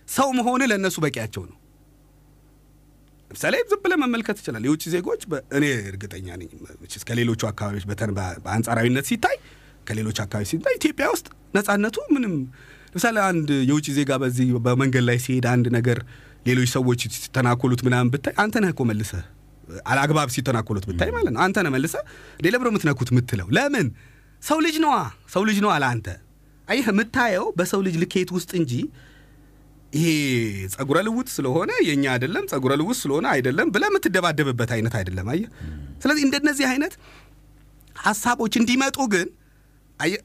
[0.08, 1.56] ሰው መሆን ለእነሱ በቂያቸው ነው።
[3.30, 5.20] ለምሳሌ ዝም ብለህ መመልከት ይችላል። የውጭ ዜጎች
[5.56, 6.48] እኔ እርግጠኛ ነኝ
[7.08, 8.12] ከሌሎቹ አካባቢዎች በተን
[8.44, 9.36] በአንጻራዊነት ሲታይ
[9.86, 12.34] ከሌሎች አካባቢ ሲታይ ኢትዮጵያ ውስጥ ነጻነቱ ምንም
[12.92, 15.98] ለምሳሌ አንድ የውጭ ዜጋ በዚህ በመንገድ ላይ ሲሄድ አንድ ነገር
[16.48, 19.24] ሌሎች ሰዎች ሲተናኮሉት ምናምን ብታይ አንተ ነህ እኮ መልሰህ
[19.90, 22.02] አላግባብ ሲተናኮሉት ብታይ ማለት ነው አንተ ነህ መልሰህ
[22.38, 23.88] እንዴ ለብሮ የምትነኩት የምትለው ለምን
[24.42, 24.94] ሰው ልጅ ነዋ
[25.32, 26.08] ሰው ልጅ ነዋ ለአንተ
[26.68, 28.72] አየህ የምታየው በሰው ልጅ ልኬት ውስጥ እንጂ
[29.92, 30.08] ይሄ
[30.74, 35.48] ጸጉረ ልውጥ ስለሆነ የኛ አይደለም ጸጉረ ልውጥ ስለሆነ አይደለም ብለህ የምትደባደብበት አይነት አይደለም። አየህ።
[36.02, 36.92] ስለዚህ እንደነዚህ አይነት
[37.96, 39.28] ሀሳቦች እንዲመጡ ግን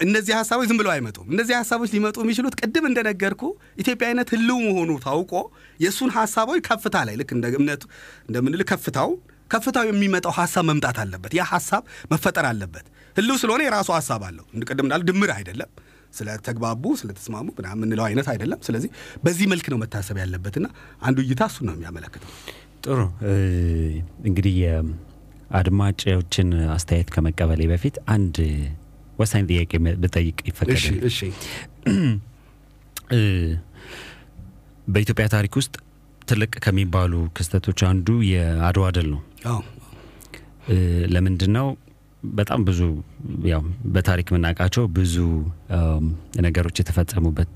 [0.06, 3.44] እነዚህ ሀሳቦች ዝም ብለው አይመጡም። እነዚህ ሀሳቦች ሊመጡ የሚችሉት ቅድም እንደነገርኩ
[3.82, 5.34] ኢትዮጵያዊነት ህልው መሆኑ ታውቆ
[5.80, 7.84] የእሱን ሀሳቦች ከፍታ ላይ ልክ እንደ እምነቱ
[8.28, 9.10] እንደምንል ከፍታው
[9.52, 14.86] ከፍታው የሚመጣው ሀሳብ መምጣት አለበት። ያ ሀሳብ መፈጠር አለበት። ህልው ስለሆነ የራሱ ሀሳብ አለው። ቅድም
[14.88, 15.70] እንዳል ድምር አይደለም
[16.14, 18.90] ስለተግባቡ ስለተስማሙ ምናምን የምንለው አይነት አይደለም። ስለዚህ
[19.24, 20.68] በዚህ መልክ ነው መታሰብ ያለበትና
[21.02, 22.30] አንዱ እይታ እሱን ነው የሚያመለክተው።
[22.86, 23.00] ጥሩ
[24.30, 28.38] እንግዲህ የአድማጮችን አስተያየት ከመቀበሌ በፊት አንድ
[29.20, 29.72] ወሳኝ ጥያቄ
[30.04, 30.98] ብጠይቅ ይፈቀዳል?
[31.10, 31.20] እሺ
[34.88, 35.74] በኢትዮጵያ ታሪክ ውስጥ
[36.22, 39.22] ትልቅ ከሚባሉ ክስተቶች አንዱ የአድዋ ድል ነው።
[41.14, 41.68] ለምንድን ነው
[42.24, 42.80] በጣም ብዙ
[43.52, 43.62] ያው
[43.94, 45.16] በታሪክ የምናውቃቸው ብዙ
[46.40, 47.56] ነገሮች የተፈጸሙበት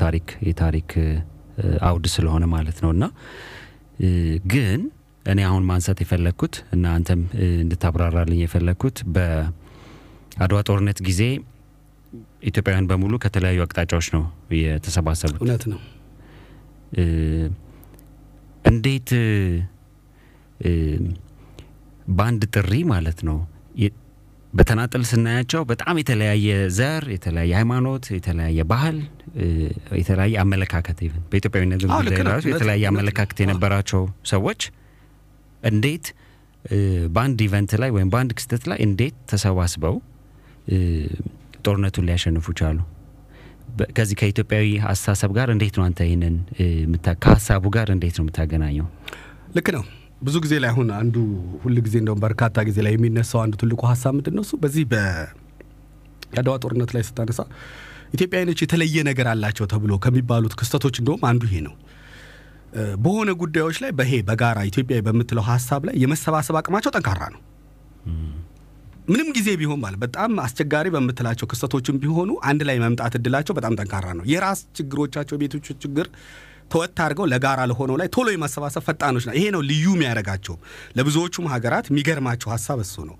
[0.00, 0.90] ታሪክ የታሪክ
[1.82, 3.04] አውድ ስለሆነ ማለት ነው እና
[4.52, 4.80] ግን
[5.24, 7.22] እኔ አሁን ማንሳት የፈለግኩት እና አንተም
[7.56, 8.98] እንድታብራራልኝ የፈለግኩት
[10.38, 11.22] በአድዋ ጦርነት ጊዜ
[12.48, 14.22] ኢትዮጵያውያን በሙሉ ከተለያዩ አቅጣጫዎች ነው
[14.58, 15.80] የተሰባሰቡት። እውነት ነው።
[18.64, 19.10] እንዴት
[22.10, 23.38] በአንድ ጥሪ ማለት ነው
[24.54, 28.96] በተናጠል ስናያቸው በጣም የተለያየ ዘር፣ የተለያየ ሃይማኖት፣ የተለያየ ባህል፣
[30.00, 31.82] የተለያየ አመለካከት even በኢትዮጵያዊነት
[32.30, 34.62] ራሱ የተለያየ አመለካከት የነበራቸው ሰዎች
[35.62, 36.06] እንዴት
[37.14, 39.96] በአንድ event ላይ ወይም በአንድ ክስተት ላይ እንዴት ተሰባስበው
[41.66, 42.78] ጦርነቱን ሊያሸንፉ ቻሉ?
[43.96, 46.36] ከዚህ ከኢትዮጵያዊ አስተሳሰብ ጋር እንዴት ነው አንተ ይህንን
[47.24, 48.86] ከሀሳቡ ጋር እንዴት ነው የምታገናኘው?
[49.56, 49.84] ልክ ነው።
[50.22, 51.16] ብዙ ጊዜ ላይ አሁን አንዱ
[51.62, 54.42] ሁል ጊዜ እንደውም በርካታ ጊዜ ላይ የሚነሳው አንዱ ትልቁ ሀሳብ ምንድን ነው?
[54.46, 57.40] እሱ በዚህ በየአድዋ ጦርነት ላይ ስታነሳ
[58.16, 61.74] ኢትዮጵያውያኖች የተለየ ነገር አላቸው ተብሎ ከሚባሉት ክስተቶች እንደውም አንዱ ይሄ ነው።
[63.04, 67.40] በሆነ ጉዳዮች ላይ በይሄ በጋራ ኢትዮጵያዊ በምትለው ሀሳብ ላይ የመሰባሰብ አቅማቸው ጠንካራ ነው።
[69.08, 74.06] ምንም ጊዜ ቢሆን ማለት በጣም አስቸጋሪ በምትላቸው ክስተቶችም ቢሆኑ አንድ ላይ መምጣት እድላቸው በጣም ጠንካራ
[74.18, 76.06] ነው። የራስ ችግሮቻቸው ቤቶች ችግር
[76.72, 80.56] ተወት አድርገው ለጋራ ለሆነው ላይ ቶሎ የማሰባሰብ ፈጣኖች ነው። ይሄ ነው ልዩ የሚያደርጋቸው።
[80.98, 83.16] ለብዙዎቹም ሀገራት የሚገርማቸው ሀሳብ እሱ ነው።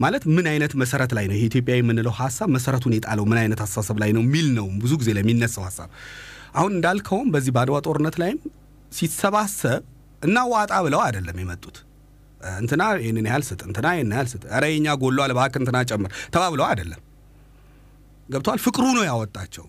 [0.00, 3.96] ማለት ምን አይነት መሰረት ላይ ነው ይሄ ኢትዮጵያ የምንለው ሀሳብ መሰረቱን የጣለው ምን አይነት አስተሳሰብ
[4.02, 5.88] ላይ ነው የሚል ነው ብዙ ጊዜ ላይ የሚነሳው ሀሳብ።
[6.54, 8.38] አሁን እንዳልከውም በዚህ በአድዋ ጦርነት ላይም
[8.92, 9.82] ሲሰባሰብ
[10.22, 11.76] እና ዋጣ ብለው አይደለም የመጡት
[12.58, 16.66] እንትና ይህንን ያህል ስጥ፣ እንትና ይህን ያህል ስጥ፣ ኧረ የኛ ጎሏል እባክህ እንትና ጨምር ተባብለው
[16.68, 17.00] አይደለም።
[18.28, 19.64] ገብተዋል። ፍቅሩ ነው ያወጣቸው።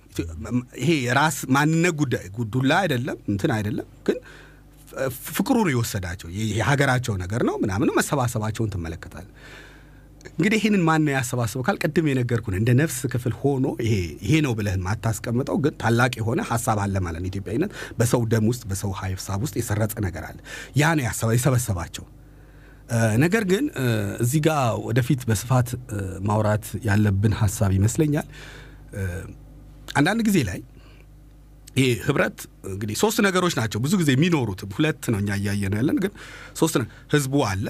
[0.81, 4.17] ይሄ የራስ ማንነት ጉዳይ ጉዱላ አይደለም እንትን አይደለም፣ ግን
[5.29, 9.27] ፍቅሩ ነው የወሰዳቸው። የሀገራቸው ነገር ነው ምናምን መሰባሰባቸውን ትመለከታል።
[10.33, 13.93] እንግዲህ ይህንን ማን ነው ያሰባሰበው ካል ቅድም የነገርኩን እንደ ነፍስ ክፍል ሆኖ ይሄ
[14.23, 18.63] ይሄ ነው ብለህን ማታስቀምጠው ግን ታላቅ የሆነ ሀሳብ አለ ማለት ነው። ኢትዮጵያዊነት በሰው ደም ውስጥ
[18.69, 20.39] በሰው ሀሳብ ውስጥ የሰረጸ ነገር አለ።
[20.75, 21.03] ያ ነው
[21.33, 22.05] የሰበሰባቸው።
[23.23, 23.65] ነገር ግን
[24.23, 25.69] እዚህ ጋር ወደፊት በስፋት
[26.27, 28.27] ማውራት ያለብን ሀሳብ ይመስለኛል።
[29.95, 30.59] አንዳንድ ጊዜ ላይ
[31.77, 32.37] ይሄ ህብረት
[32.71, 36.11] እንግዲህ ሶስት ነገሮች ናቸው ብዙ ጊዜ የሚኖሩት። ሁለት ነው እኛ እያየ ነው ያለን፣ ግን
[36.59, 36.75] ሶስት
[37.13, 37.65] ህዝቡ አለ።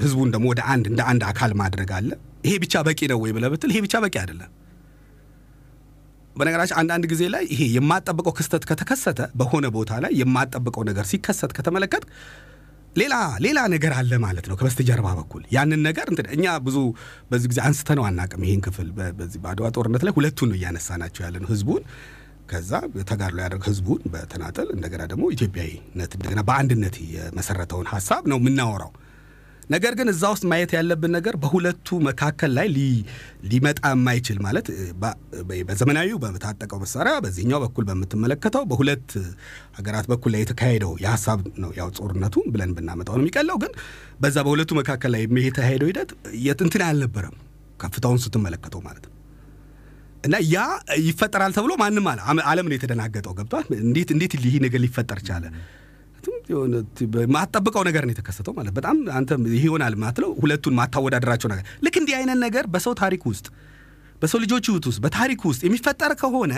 [0.00, 2.10] ህዝቡን ደግሞ ወደ አንድ እንደ አንድ አካል ማድረግ አለ።
[2.44, 4.50] ይሄ ብቻ በቂ ነው ወይ ብለህ ብትል ይሄ ብቻ በቂ አይደለም።
[6.36, 12.04] በነገራችን አንዳንድ ጊዜ ላይ ይሄ የማጠብቀው ክስተት ከተከሰተ በሆነ ቦታ ላይ የማጠብቀው ነገር ሲከሰት ከተመለከት
[12.96, 13.14] ሌላ
[13.44, 16.76] ሌላ ነገር አለ ማለት ነው ከበስተጀርባ በኩል ያንን ነገር እኛ ብዙ
[17.30, 21.50] በዚህ ጊዜ አንስተነው አናቅም። ይህን ክፍል በዚህ በአድዋ ጦርነት ላይ ሁለቱን ነው እያነሳናቸው ያለ ነው።
[21.52, 21.82] ህዝቡን
[22.50, 22.70] ከዛ
[23.08, 28.92] ተጋድሎ ያደረግ ህዝቡን በተናጠል እንደገና ደግሞ ኢትዮጵያዊነት እንደገና በአንድነት የመሰረተውን ሀሳብ ነው የምናወራው።
[29.70, 32.68] ነገር ግን እዛ ውስጥ ማየት ያለብን ነገር በሁለቱ መካከል ላይ
[33.50, 35.16] ሊመጣ የማይችል ማለት እ፣ በ-
[35.48, 39.10] በ- በዘመናዊው በታጠቀው መሳሪያ በዚህኛው በኩል በምትመለከተው በሁለት
[39.78, 43.72] ሀገራት በኩል ላይ የተካሄደው የሀሳብ ነው ያው ጦርነቱ ብለን ብናመጣው ነው የሚቀለው። ግን
[44.20, 46.12] በዛ በሁለቱ መካከል ላይ የተካሄደው ሂደት
[46.42, 47.36] የት- እንትን አልነበረም
[47.80, 49.06] ከፍታውን ስትመለከተው ማለት
[50.24, 50.60] እና ያ
[51.02, 55.44] ይፈጠራል ተብሎ ማንም አለ ዓለም ነው የተደናገጠው። ገብቷል። እንዴት እንዴት ይህ ነገር ሊፈጠር ቻለ?
[56.48, 56.74] የሆነ
[57.34, 62.14] ማጠብቀው ነገር ነው የተከሰተው ማለት በጣም አንተ ይህ ይሆናል ማትለው ሁለቱን ማታወዳደራቸው ነገር ልክ እንዲህ
[62.18, 63.46] አይነት ነገር በሰው ታሪክ ውስጥ
[64.22, 66.54] በሰው ልጆች ሕይወት ውስጥ በታሪክ ውስጥ የሚፈጠር ከሆነ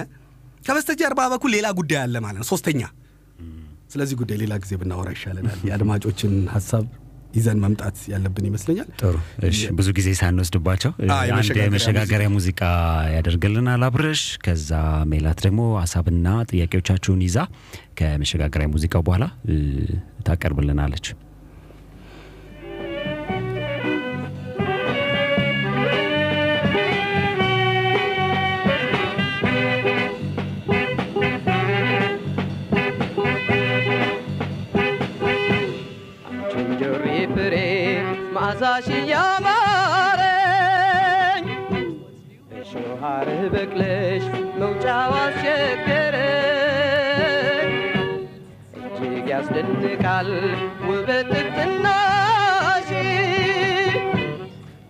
[0.65, 2.81] ከበስተጀርባ በኩል ሌላ ጉዳይ አለ ማለት ነው፣ ሶስተኛ።
[3.93, 6.85] ስለዚህ ጉዳይ ሌላ ጊዜ ብናወራ ይሻለናል። የአድማጮችን ሀሳብ
[7.35, 9.15] ይዘን መምጣት ያለብን ይመስለኛል። ጥሩ
[9.49, 10.93] እሺ፣ ብዙ ጊዜ ሳንወስድባቸው
[11.29, 12.61] አንድ የመሸጋገሪያ ሙዚቃ
[13.15, 14.71] ያደርግልናል አብረሽ። ከዛ
[15.13, 17.39] ሜላት ደግሞ ሀሳብና ጥያቄዎቻችሁን ይዛ
[18.01, 19.25] ከመሸጋገሪያ ሙዚቃው በኋላ
[20.27, 21.07] ታቀርብልናለች።
[38.35, 40.47] መዓዛሽ ያማረኝ
[42.61, 44.25] እሾህ ሐረግ በቅለሽ
[44.61, 46.10] መውጫው አስቸገረኝ
[49.31, 50.29] ያስደንቃል
[50.89, 52.89] ውበት ጥፍጥናሽ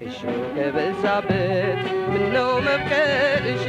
[0.06, 0.22] እሾህ
[0.54, 1.80] ከበዛበት
[2.12, 3.64] ምነው መብቀልሽ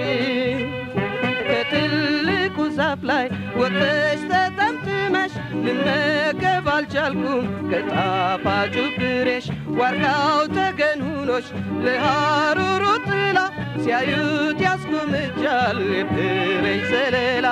[1.47, 3.25] ከትልቁ ዛፍ ላይ
[3.59, 5.33] ወጥተሽ ተጠምጥመሽ
[5.65, 7.41] ልመገብ አልቻልኩም።
[7.71, 9.47] ከጣፋጩ ፍሬሽ
[9.79, 11.47] ዋርካው ተገን ሁኖሽ
[11.85, 13.37] ለሐሩሩ ጥላ
[13.83, 17.47] ሲያዩት ያስጎምጃል የፍሬሽ ዘለላ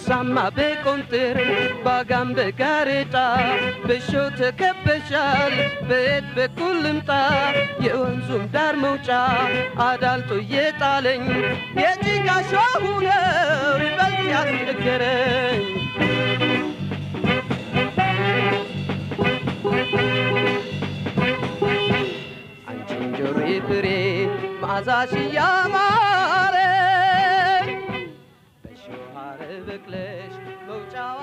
[0.00, 1.38] በሳማ በቆንጥር
[1.84, 3.14] ባጋም በጋሬጣ
[3.86, 5.54] በሾ ተከበሻል
[5.88, 7.10] በየት በኩል ልምጣ
[7.86, 9.10] የወንዙም ዳር መውጫ
[9.86, 11.24] አዳልጦ እየጣለኝ
[11.82, 13.24] የጭቃ ሾሁ ነው
[13.84, 15.62] ይበልጥ ያስቸገረኝ
[22.68, 23.36] አንቺን ጆሮ
[23.68, 23.86] ፍሬ
[24.62, 25.89] መዓዛሽ ያማረኝ
[30.67, 31.17] መውጫው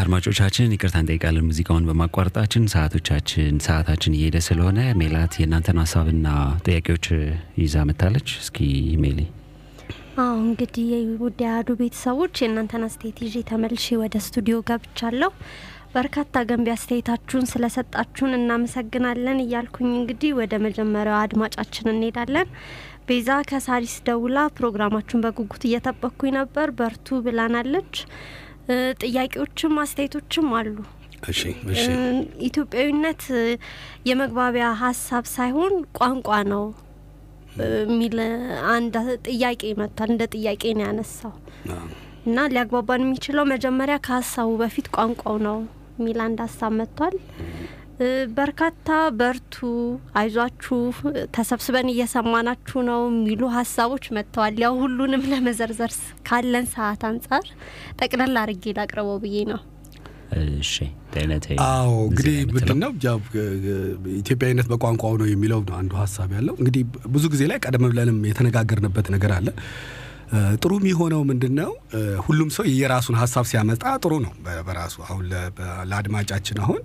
[0.00, 6.26] አድማጮቻችን ይቅርታ እንጠይቃለን ሙዚቃውን በማቋረጣችን ሰዓቶቻችን ሰዓታችን እየሄደ ስለሆነ ሜላት የእናንተን ሀሳብና
[6.66, 7.06] ጥያቄዎች
[7.62, 8.58] ይዛ መታለች። እስኪ
[9.04, 9.20] ሜሊ
[10.18, 10.88] አዎ እንግዲህ
[11.22, 15.30] ውድ የአህዱ ቤተሰቦች የእናንተን አስተያየት ይዤ ተመልሼ ወደ ስቱዲዮ ገብቻለሁ።
[15.94, 22.48] በርካታ ገንቢ አስተያየታችሁን ስለሰጣችሁን እናመሰግናለን እያልኩኝ እንግዲህ ወደ መጀመሪያው አድማጫችን እንሄዳለን።
[23.08, 27.94] ቤዛ ከሳሪስ ደውላ ፕሮግራማችሁን በጉጉት እየጠበቅኩኝ ነበር፣ በርቱ ብላናለች።
[29.02, 30.76] ጥያቄዎችም አስተያየቶችም አሉ።
[31.28, 31.40] እሺ
[31.72, 31.98] እሺ እ፣
[32.48, 33.22] ኢትዮጵያዊነት
[34.08, 36.64] የመግባቢያ ሀሳብ ሳይሆን ቋንቋ ነው
[37.84, 38.16] የሚል
[38.72, 38.94] አንድ
[39.28, 41.34] ጥያቄ መጥቷል። እንደ ጥያቄ ነው ያነሳው
[42.26, 45.58] እና ሊያግባባን የሚችለው መጀመሪያ ከሀሳቡ በፊት ቋንቋው ነው
[45.98, 47.16] የሚል አንድ ሀሳብ መጥቷል።
[48.36, 48.88] በርካታ
[49.18, 49.56] በርቱ፣
[50.18, 50.78] አይዟችሁ፣
[51.36, 57.46] ተሰብስበን እየሰማናችሁ ነው የሚሉ ሀሳቦች መጥተዋል። ያው ሁሉንም ለመዘርዘር ስ- ካለን ሰዓት አንጻር
[58.00, 59.60] ጠቅለል አድርጌ ላቅርበው ብዬ ነው።
[60.60, 60.74] እሺ
[61.66, 62.78] አዎ እንግዲህ ምንድን?
[62.78, 62.90] ነው
[64.16, 69.08] ኢትዮጵያዊነት በቋንቋው ነው የሚለው ነው አንዱ ሀሳብ ያለው። እንግዲህ ብዙ ጊዜ ላይ ቀደም ብለንም የተነጋገርንበት
[69.14, 69.48] ነገር አለ።
[70.58, 71.70] ጥሩ የሚሆነው ምንድን ነው
[72.26, 76.80] ሁሉም ሰው የራሱን ሀሳብ ሲያመጣ ጥሩ ነው በ- በራሱ አሁን ለ- በ- ለአድማጫችን አሁን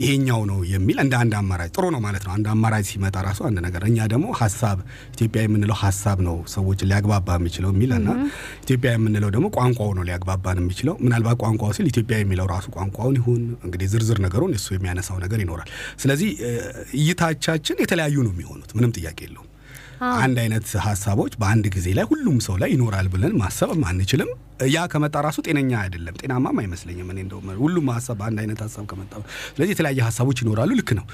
[0.00, 3.58] ይሄኛው ነው የሚል እንደ አንድ አማራጭ ጥሩ ነው ማለት ነው። አንድ አማራጭ ሲመጣ ራሱ አንድ
[3.66, 4.78] ነገር እኛ ደግሞ ሀሳብ
[5.14, 8.08] ኢትዮጵያ የምንለው ሀሳብ ነው ሰዎች ሊያግባባ የሚችለው የሚል እና
[8.64, 13.42] ኢትዮጵያ የምንለው ደግሞ ቋንቋው ነው ሊያግባባን የሚችለው ምናልባት ቋንቋው ሲል ኢትዮጵያ የሚለው ራሱ ቋንቋውን ይሁን
[13.66, 15.70] እንግዲህ ዝርዝር ነገሩን እሱ የሚያነሳው ነገር ይኖራል።
[16.02, 16.30] ስለዚህ
[17.00, 19.46] እይታቻችን የተለያዩ ነው የሚሆኑት ምንም ጥያቄ የለውም።
[20.18, 24.30] አንድ አይነት ሀሳቦች በአንድ ጊዜ ላይ ሁሉም ሰው ላይ ይኖራል ብለን ማሰብ አንችልም።
[24.68, 29.12] ያ ከመጣ ራሱ ጤነኛ አይደለም፣ ጤናማም አይመስለኝም። እኔ እንደውም ሁሉም ሀሳብ በአንድ አይነት ሀሳብ ከመጣ
[29.50, 31.04] ስለዚህ የተለያየ ሀሳቦች ይኖራሉ። ልክ ነው።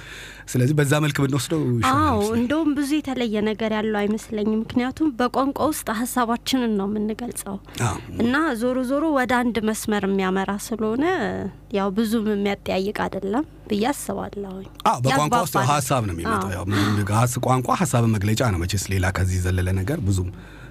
[0.52, 1.60] ስለዚህ በዛ መልክ ብንወስደው
[1.92, 7.56] አዎ እንደውም ብዙ የተለየ ነገር ያለው አይመስለኝም። ምክንያቱም በቋንቋ ውስጥ ሀሳባችንን ነው የምንገልጸው
[8.18, 11.04] እና ዞሮ ዞሮ ወደ አንድ መስመር የሚያመራ ስለሆነ
[11.78, 16.50] ያው ብዙም የሚያጠያይቅ አይደለም ብዬ አስባለሁኝ። አዎ በቋንቋ ውስጥ ሀሳብ ነው የሚመጣው።
[17.46, 20.28] ቋንቋ ሀሳብ መግለጫ ነው መቼስ ሌላ ከዚህ ዘለለ ነገር ብዙም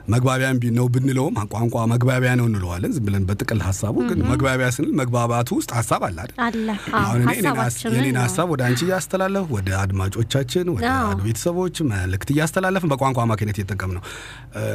[0.08, 4.92] መግባቢያም ቢ- ነው ብንለውም ቋንቋ መግባቢያ ነው እንለዋለን። ዝም ብለን በጥቅል ሀሳቡ ግን መግባቢያ ስንል
[5.00, 6.36] መግባባቱ ውስጥ ሀሳብ አለ አይደል?
[7.00, 7.22] አሁን
[7.96, 10.86] የኔን ሀሳብ ወደ አንቺ እያስተላለፍ ወደ አድማጮቻችን ወደ
[11.26, 14.04] ቤተሰቦች መልእክት እያስተላለፍን በቋንቋ አማካኝነት እየጠቀም ነው።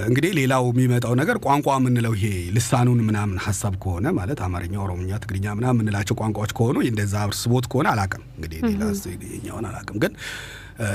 [0.09, 2.27] እንግዲህ ሌላው የሚመጣው ነገር ቋንቋ የምንለው ይሄ
[2.57, 7.89] ልሳኑን ምናምን ሀሳብ ከሆነ ማለት አማርኛ፣ ኦሮምኛ፣ ትግርኛ ምናምን የምንላቸው ቋንቋዎች ከሆኑ እንደዛ ስቦት ከሆነ
[7.93, 8.85] አላቅም እንግዲህ ሌላ
[9.33, 10.13] የኛውን አላቅም ግን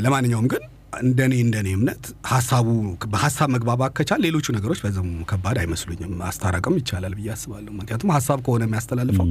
[0.04, 0.64] ለማንኛውም ግን
[1.02, 2.68] እንደኔ እንደኔ እምነት ሀሳቡ
[3.14, 8.64] በሀሳብ መግባባት ከቻል ሌሎቹ ነገሮች በዛም ከባድ አይመስሉኝም። ማስታረቅም ይቻላል ብዬ አስባለሁ። ምክንያቱም ሀሳብ ከሆነ
[8.68, 9.30] የሚያስተላልፈው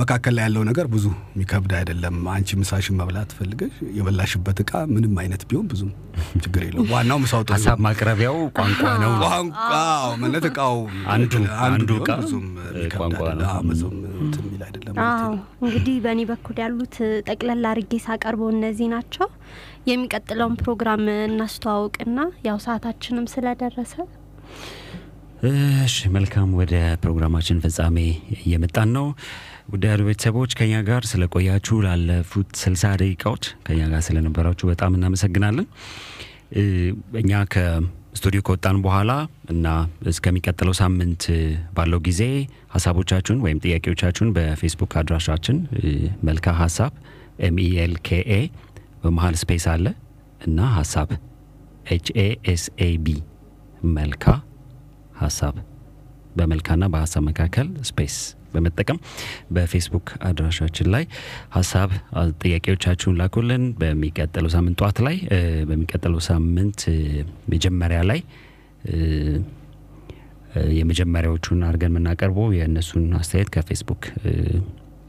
[0.00, 5.42] መካከል ላይ ያለው ነገር ብዙ የሚከብድ አይደለም። አንቺ ምሳሽን መብላት ፈልገሽ የበላሽበት እቃ ምንም አይነት
[5.48, 5.90] ቢሆን ብዙም
[6.44, 10.76] ችግር የለውም። ዋናው ምሳው ሀሳብ ማቅረቢያው ቋንቋ ነው። ቋንቋው ማለት እቃው
[11.14, 11.32] አንዱ
[11.98, 12.46] እቃ ብዙም
[12.94, 13.20] ቋንቋ
[13.68, 14.96] ብዙም እንትን የሚል አይደለም
[15.62, 16.96] እንግዲህ በእኔ በኩል ያሉት
[17.28, 19.28] ጠቅለል አርጌ ሳቀርበው እነዚህ ናቸው።
[19.86, 23.94] የሚቀጥለውን ፕሮግራም እናስተዋውቅና ያው ሰዓታችንም ስለደረሰ
[25.84, 27.96] እሺ መልካም፣ ወደ ፕሮግራማችን ፍጻሜ
[28.36, 29.06] እየመጣን ነው።
[29.72, 35.66] ውድ ቤተሰቦች ከኛ ጋር ስለቆያችሁ ላለፉት ስልሳ ደቂቃዎች ከኛ ጋር ስለነበራችሁ በጣም እናመሰግናለን።
[37.20, 39.12] እኛ ከስቱዲዮ ከወጣን በኋላ
[39.52, 39.66] እና
[40.12, 41.24] እስከሚቀጥለው ሳምንት
[41.76, 42.22] ባለው ጊዜ
[42.74, 45.58] ሀሳቦቻችሁን ወይም ጥያቄዎቻችሁን በፌስቡክ አድራሻችን
[46.22, 46.92] መልካ ሀሳብ
[47.48, 48.32] MELKA
[49.02, 49.86] በመሀል space አለ
[50.46, 51.10] እና ሀሳብ
[51.94, 53.06] HASAB
[53.94, 54.24] መልካ
[55.20, 55.54] ሀሳብ
[56.36, 58.14] በመልካና በሀሳብ መካከል space
[58.52, 58.98] በመጠቀም
[59.54, 61.04] በፌስቡክ አድራሻችን ላይ
[61.54, 61.90] ሀሳብ
[62.42, 65.16] ጥያቄዎቻችሁን ላኩልን። በሚቀጥለው ሳምንት ጠዋት ላይ
[65.68, 66.80] በሚቀጥለው ሳምንት
[67.54, 68.20] መጀመሪያ ላይ
[70.76, 74.02] የመጀመሪያዎቹን አድርገን የምናቀርበው የእነሱን አስተያየት ከፌስቡክ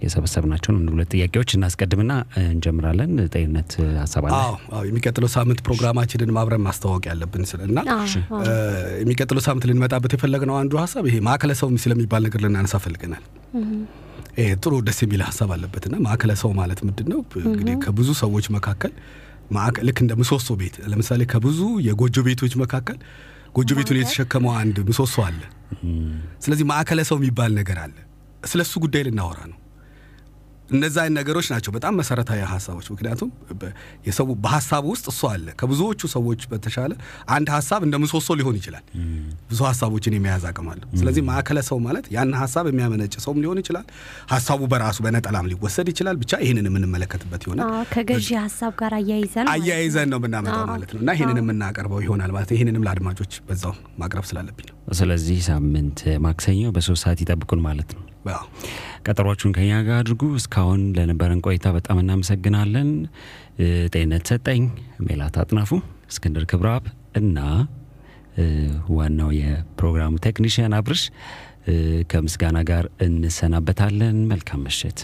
[0.04, 2.12] የሰበሰብናቸውን አንድ ሁለት ጥያቄዎች እናስቀድምና
[2.44, 7.80] እንጀምራለን። ጤንነት ሀሳብ አለ። አዎ አዎ የሚቀጥለው ሳምንት ፕሮግራማችንን ማብረን ማስተዋወቅ ያለብን ስለ እና
[9.02, 13.24] የሚቀጥለው ሳምንት ልንመጣበት የፈለግነው አንዱ ሀሳብ ይሄ ማዕከለ ሰው ስለሚባል ነገር ልናነሳ ፈልገናል።
[14.38, 17.20] ይሄ ጥሩ ደስ የሚል ሀሳብ አለበትና ማዕከለ ሰው ማለት ምንድን ነው?
[17.48, 18.94] እንግዲህ ከብዙ ሰዎች መካከል
[19.88, 22.98] ልክ እንደ ምሰሶ ቤት ለምሳሌ ከብዙ የጎጆ ቤቶች መካከል
[23.56, 25.42] ጎጆ ቤቱን የተሸከመው አንድ ምሰሶ አለ።
[26.46, 27.96] ስለዚህ ማዕከለ ሰው የሚባል ነገር አለ።
[28.44, 29.58] ስለ እሱ ጉዳይ ልናወራ ነው።
[30.70, 33.72] እነዛ አይነት ነገሮች ናቸው በጣም መሰረታዊ ሀሳቦች። ምክንያቱም በ-
[34.06, 36.92] የሰው በሀሳቡ ውስጥ እሱ አለ። ከብዙዎቹ ሰዎች በተሻለ
[37.34, 38.84] አንድ ሀሳብ እንደ ምሰሶ ሊሆን ይችላል።
[39.50, 43.86] ብዙ ሀሳቦችን የመያዝ አቅም አለው። ስለዚህ ማዕከለ ሰው ማለት ያን ሀሳብ የሚያመነጭ ሰውም ሊሆን ይችላል።
[44.32, 50.10] ሀሳቡ በራሱ በነጠላም ሊወሰድ ይችላል። ብቻ ይህንን የምንመለከትበት ይሆናል። አዎ፣ ከገዢ ሀሳብ ጋር አያይዘን አያይዘን
[50.12, 54.73] ነው የምናመጣው ማለት ነው እና ይህንን የምናቀርበው ይሆናል ማለት ይህንንም ለአድማጮች በዛው ማቅረብ ስላለብኝ ነው።
[54.94, 58.02] ስለዚህ ሳምንት ማክሰኞ በሶስት ሰዓት ይጠብቁን ማለት ነው።
[59.06, 62.90] ቀጠሯችሁን ከኛ ጋር አድርጉ። እስካሁን ለነበረን ቆይታ በጣም እናመሰግናለን።
[63.60, 64.64] እ፣ ጤንነት ሰጠኝ፣
[65.08, 65.72] ሜላት አጥናፉ፣
[66.10, 67.40] እስክንድር ክብረአብ እና
[68.94, 71.04] ዋናው የፕሮግራሙ ቴክኒሽያን አብርሽ
[72.12, 75.00] ከምስጋና ጋር እንሰናበታለን። መልካም ምሽት።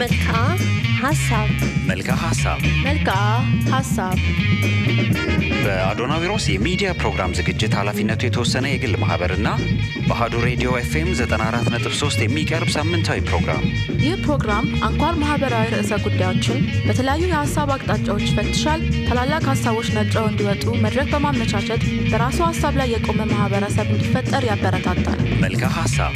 [0.00, 0.26] መልካ
[1.00, 1.48] ሀሳብ
[1.88, 3.10] መልካ ሀሳብ መልካ
[3.72, 4.16] ሀሳብ
[5.64, 9.48] በአዶናዊሮስ የሚዲያ ፕሮግራም ዝግጅት ኃላፊነቱ የተወሰነ የግል ማህበርና
[10.08, 13.64] በአሀዱ ሬዲዮ ኤፍኤም 94.3 የሚቀርብ ሳምንታዊ ፕሮግራም።
[14.04, 21.10] ይህ ፕሮግራም አንኳር ማህበራዊ ርዕሰ ጉዳዮችን በተለያዩ የሀሳብ አቅጣጫዎች ይፈትሻል። ታላላቅ ሀሳቦች ነጥረው እንዲወጡ መድረክ
[21.14, 21.82] በማመቻቸት
[22.12, 26.14] በራሱ ሀሳብ ላይ የቆመ ማህበረሰብ እንዲፈጠር ያበረታታል። መልካ ሀሳብ